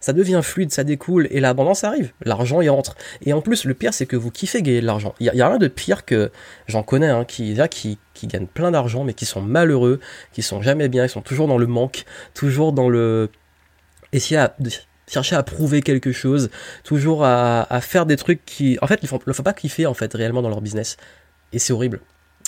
Ça 0.00 0.12
devient 0.12 0.40
fluide, 0.42 0.70
ça 0.70 0.84
découle 0.84 1.28
et 1.30 1.40
l'abondance 1.40 1.84
arrive. 1.84 2.12
L'argent 2.24 2.60
y 2.60 2.68
rentre. 2.68 2.96
Et 3.24 3.32
en 3.32 3.40
plus, 3.40 3.64
le 3.64 3.74
pire, 3.74 3.92
c'est 3.92 4.06
que 4.06 4.16
vous 4.16 4.30
kiffez 4.30 4.62
gagner 4.62 4.80
de 4.80 4.86
l'argent. 4.86 5.14
Il 5.20 5.26
y, 5.26 5.40
a 5.40 5.48
rien 5.48 5.58
de 5.58 5.68
pire 5.68 6.04
que 6.04 6.30
j'en 6.66 6.82
connais, 6.82 7.08
hein, 7.08 7.24
qui, 7.24 7.58
qui, 7.70 7.98
qui 8.14 8.26
gagnent 8.26 8.46
plein 8.46 8.70
d'argent, 8.70 9.04
mais 9.04 9.14
qui 9.14 9.26
sont 9.26 9.42
malheureux, 9.42 10.00
qui 10.32 10.42
sont 10.42 10.62
jamais 10.62 10.88
bien, 10.88 11.04
ils 11.04 11.10
sont 11.10 11.22
toujours 11.22 11.48
dans 11.48 11.58
le 11.58 11.66
manque, 11.66 12.04
toujours 12.34 12.72
dans 12.72 12.88
le 12.88 13.30
essayer 14.12 14.38
à 14.38 14.54
chercher 15.06 15.36
à 15.36 15.42
prouver 15.42 15.82
quelque 15.82 16.12
chose, 16.12 16.50
toujours 16.84 17.24
à, 17.24 17.66
faire 17.80 18.06
des 18.06 18.16
trucs 18.16 18.44
qui, 18.44 18.78
en 18.82 18.86
fait, 18.86 19.00
ils 19.02 19.08
ne 19.26 19.32
faut 19.32 19.42
pas 19.42 19.52
kiffer 19.52 19.86
en 19.86 19.94
fait 19.94 20.12
réellement 20.14 20.42
dans 20.42 20.50
leur 20.50 20.60
business. 20.60 20.96
Et 21.52 21.58
c'est 21.58 21.72
horrible. 21.72 22.00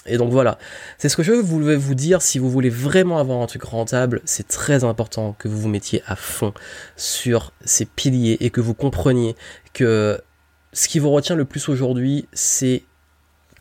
Et 0.06 0.16
donc 0.16 0.32
voilà, 0.32 0.58
c'est 0.96 1.10
ce 1.10 1.16
que 1.16 1.22
je 1.22 1.32
voulais 1.32 1.76
vous 1.76 1.94
dire, 1.94 2.22
si 2.22 2.38
vous 2.38 2.50
voulez 2.50 2.70
vraiment 2.70 3.18
avoir 3.18 3.40
un 3.42 3.46
truc 3.46 3.64
rentable, 3.64 4.22
c'est 4.24 4.48
très 4.48 4.82
important 4.82 5.34
que 5.38 5.46
vous 5.46 5.58
vous 5.58 5.68
mettiez 5.68 6.02
à 6.06 6.16
fond 6.16 6.54
sur 6.96 7.52
ces 7.64 7.84
piliers 7.84 8.38
et 8.40 8.48
que 8.50 8.62
vous 8.62 8.72
compreniez 8.72 9.36
que 9.74 10.20
ce 10.72 10.88
qui 10.88 11.00
vous 11.00 11.10
retient 11.10 11.36
le 11.36 11.44
plus 11.44 11.68
aujourd'hui, 11.68 12.26
c'est 12.32 12.84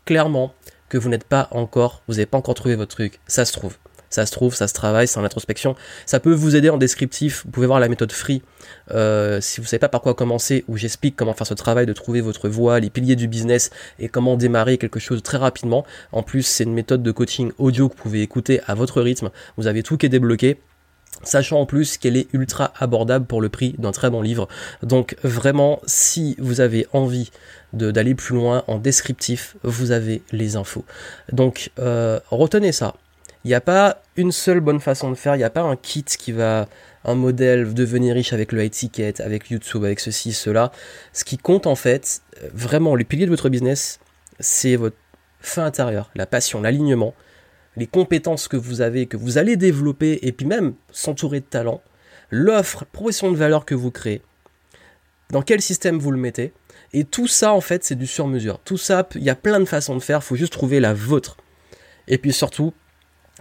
clairement 0.06 0.54
que 0.88 0.96
vous 0.96 1.10
n'êtes 1.10 1.24
pas 1.24 1.48
encore, 1.50 2.02
vous 2.08 2.14
n'avez 2.14 2.26
pas 2.26 2.38
encore 2.38 2.54
trouvé 2.54 2.74
votre 2.74 2.94
truc, 2.94 3.20
ça 3.26 3.44
se 3.44 3.52
trouve 3.52 3.76
ça 4.10 4.26
se 4.26 4.32
trouve, 4.32 4.54
ça 4.54 4.68
se 4.68 4.74
travaille, 4.74 5.08
c'est 5.08 5.18
en 5.18 5.24
introspection. 5.24 5.76
Ça 6.04 6.20
peut 6.20 6.32
vous 6.32 6.56
aider 6.56 6.68
en 6.68 6.76
descriptif. 6.78 7.44
Vous 7.44 7.50
pouvez 7.50 7.66
voir 7.66 7.80
la 7.80 7.88
méthode 7.88 8.12
free 8.12 8.42
euh, 8.90 9.40
si 9.40 9.60
vous 9.60 9.66
savez 9.66 9.78
pas 9.78 9.88
par 9.88 10.00
quoi 10.00 10.14
commencer, 10.14 10.64
où 10.68 10.76
j'explique 10.76 11.16
comment 11.16 11.32
faire 11.32 11.46
ce 11.46 11.54
travail 11.54 11.86
de 11.86 11.92
trouver 11.92 12.20
votre 12.20 12.48
voie, 12.48 12.80
les 12.80 12.90
piliers 12.90 13.16
du 13.16 13.28
business 13.28 13.70
et 13.98 14.08
comment 14.08 14.36
démarrer 14.36 14.78
quelque 14.78 15.00
chose 15.00 15.22
très 15.22 15.38
rapidement. 15.38 15.84
En 16.12 16.22
plus, 16.22 16.42
c'est 16.42 16.64
une 16.64 16.74
méthode 16.74 17.02
de 17.02 17.12
coaching 17.12 17.52
audio 17.58 17.88
que 17.88 17.94
vous 17.96 18.02
pouvez 18.02 18.22
écouter 18.22 18.60
à 18.66 18.74
votre 18.74 19.00
rythme. 19.00 19.30
Vous 19.56 19.66
avez 19.66 19.82
tout 19.82 19.96
qui 19.96 20.06
est 20.06 20.10
débloqué 20.10 20.58
sachant 21.22 21.60
en 21.60 21.66
plus 21.66 21.98
qu'elle 21.98 22.16
est 22.16 22.28
ultra 22.32 22.72
abordable 22.78 23.26
pour 23.26 23.40
le 23.40 23.48
prix 23.48 23.74
d'un 23.78 23.92
très 23.92 24.10
bon 24.10 24.22
livre. 24.22 24.48
Donc 24.82 25.16
vraiment, 25.22 25.80
si 25.84 26.36
vous 26.38 26.60
avez 26.60 26.86
envie 26.92 27.30
d'aller 27.72 28.14
plus 28.14 28.36
loin 28.36 28.64
en 28.66 28.78
descriptif, 28.78 29.56
vous 29.62 29.90
avez 29.90 30.22
les 30.32 30.56
infos. 30.56 30.84
Donc 31.32 31.70
euh, 31.78 32.18
retenez 32.30 32.72
ça. 32.72 32.94
Il 33.44 33.48
n'y 33.48 33.54
a 33.54 33.60
pas 33.60 34.02
une 34.16 34.32
seule 34.32 34.60
bonne 34.60 34.80
façon 34.80 35.10
de 35.10 35.14
faire, 35.14 35.34
il 35.34 35.38
n'y 35.38 35.44
a 35.44 35.50
pas 35.50 35.62
un 35.62 35.76
kit 35.76 36.04
qui 36.04 36.32
va, 36.32 36.68
un 37.04 37.14
modèle, 37.14 37.72
devenir 37.72 38.14
riche 38.14 38.32
avec 38.32 38.52
le 38.52 38.62
high 38.62 38.70
ticket, 38.70 39.20
avec 39.20 39.48
YouTube, 39.50 39.84
avec 39.84 40.00
ceci, 40.00 40.32
cela. 40.32 40.72
Ce 41.12 41.24
qui 41.24 41.38
compte 41.38 41.66
en 41.66 41.74
fait, 41.74 42.20
euh, 42.42 42.48
vraiment, 42.52 42.94
les 42.94 43.04
piliers 43.04 43.24
de 43.24 43.30
votre 43.30 43.48
business, 43.48 43.98
c'est 44.40 44.76
votre 44.76 44.96
fin 45.40 45.64
intérieure, 45.64 46.10
la 46.14 46.26
passion, 46.26 46.60
l'alignement, 46.60 47.14
les 47.76 47.86
compétences 47.86 48.46
que 48.46 48.58
vous 48.58 48.82
avez, 48.82 49.06
que 49.06 49.16
vous 49.16 49.38
allez 49.38 49.56
développer, 49.56 50.18
et 50.22 50.32
puis 50.32 50.46
même 50.46 50.74
s'entourer 50.92 51.40
de 51.40 51.46
talent, 51.46 51.80
l'offre, 52.30 52.84
proposition 52.84 53.32
de 53.32 53.36
valeur 53.36 53.64
que 53.64 53.74
vous 53.74 53.90
créez, 53.90 54.20
dans 55.30 55.42
quel 55.42 55.62
système 55.62 55.98
vous 55.98 56.10
le 56.10 56.18
mettez, 56.18 56.52
et 56.92 57.04
tout 57.04 57.26
ça 57.26 57.54
en 57.54 57.60
fait 57.60 57.84
c'est 57.84 57.94
du 57.94 58.06
sur-mesure. 58.06 58.58
Tout 58.64 58.76
ça, 58.76 59.08
il 59.14 59.22
y 59.22 59.30
a 59.30 59.34
plein 59.34 59.60
de 59.60 59.64
façons 59.64 59.94
de 59.94 60.02
faire, 60.02 60.18
il 60.18 60.24
faut 60.24 60.36
juste 60.36 60.52
trouver 60.52 60.80
la 60.80 60.92
vôtre. 60.92 61.38
Et 62.08 62.18
puis 62.18 62.32
surtout, 62.32 62.74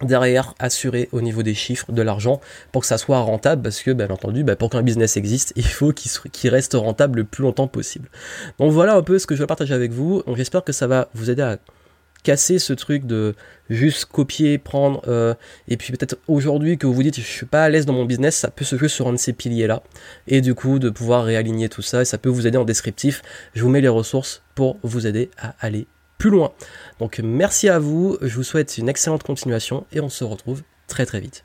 derrière 0.05 0.53
assurer 0.59 1.09
au 1.11 1.21
niveau 1.21 1.43
des 1.43 1.53
chiffres 1.53 1.91
de 1.91 2.01
l'argent 2.01 2.41
pour 2.71 2.81
que 2.81 2.87
ça 2.87 2.97
soit 2.97 3.19
rentable 3.19 3.61
parce 3.61 3.81
que 3.81 3.91
bien 3.91 4.09
entendu 4.09 4.43
bah, 4.43 4.55
pour 4.55 4.69
qu'un 4.69 4.83
business 4.83 5.17
existe 5.17 5.53
il 5.55 5.65
faut 5.65 5.91
qu'il 5.93 6.49
reste 6.49 6.73
rentable 6.73 7.19
le 7.19 7.23
plus 7.25 7.43
longtemps 7.43 7.67
possible. 7.67 8.09
Donc 8.59 8.71
voilà 8.71 8.95
un 8.95 9.03
peu 9.03 9.19
ce 9.19 9.27
que 9.27 9.35
je 9.35 9.41
vais 9.41 9.47
partager 9.47 9.73
avec 9.73 9.91
vous. 9.91 10.23
J'espère 10.35 10.63
que 10.63 10.71
ça 10.71 10.87
va 10.87 11.09
vous 11.13 11.29
aider 11.29 11.41
à 11.41 11.57
casser 12.23 12.59
ce 12.59 12.73
truc 12.73 13.05
de 13.05 13.35
juste 13.69 14.05
copier 14.05 14.57
prendre 14.57 15.01
euh, 15.07 15.33
et 15.67 15.77
puis 15.77 15.93
peut-être 15.93 16.17
aujourd'hui 16.27 16.77
que 16.77 16.85
vous 16.85 16.93
vous 16.93 17.03
dites 17.03 17.15
je 17.15 17.21
suis 17.21 17.45
pas 17.45 17.63
à 17.63 17.69
l'aise 17.69 17.85
dans 17.85 17.93
mon 17.93 18.03
business 18.03 18.35
ça 18.35 18.49
peut 18.49 18.65
se 18.65 18.75
jouer 18.75 18.89
sur 18.89 19.07
un 19.07 19.13
de 19.13 19.17
ces 19.17 19.31
piliers 19.31 19.67
là 19.67 19.83
et 20.27 20.41
du 20.41 20.53
coup 20.53 20.79
de 20.79 20.89
pouvoir 20.89 21.23
réaligner 21.23 21.69
tout 21.69 21.81
ça 21.81 22.01
et 22.01 22.05
ça 22.05 22.17
peut 22.17 22.29
vous 22.29 22.45
aider 22.47 22.57
en 22.57 22.65
descriptif. 22.65 23.21
Je 23.53 23.63
vous 23.63 23.69
mets 23.69 23.81
les 23.81 23.87
ressources 23.87 24.43
pour 24.55 24.77
vous 24.83 25.07
aider 25.07 25.29
à 25.37 25.55
aller 25.59 25.87
plus 26.19 26.29
loin. 26.29 26.51
Donc 26.99 27.19
merci 27.23 27.67
à 27.67 27.79
vous, 27.79 28.17
je 28.21 28.35
vous 28.35 28.43
souhaite 28.43 28.77
une 28.77 28.89
excellente 28.89 29.23
continuation 29.23 29.87
et 29.91 30.01
on 30.01 30.09
se 30.09 30.23
retrouve 30.23 30.61
très 30.87 31.07
très 31.07 31.19
vite. 31.19 31.43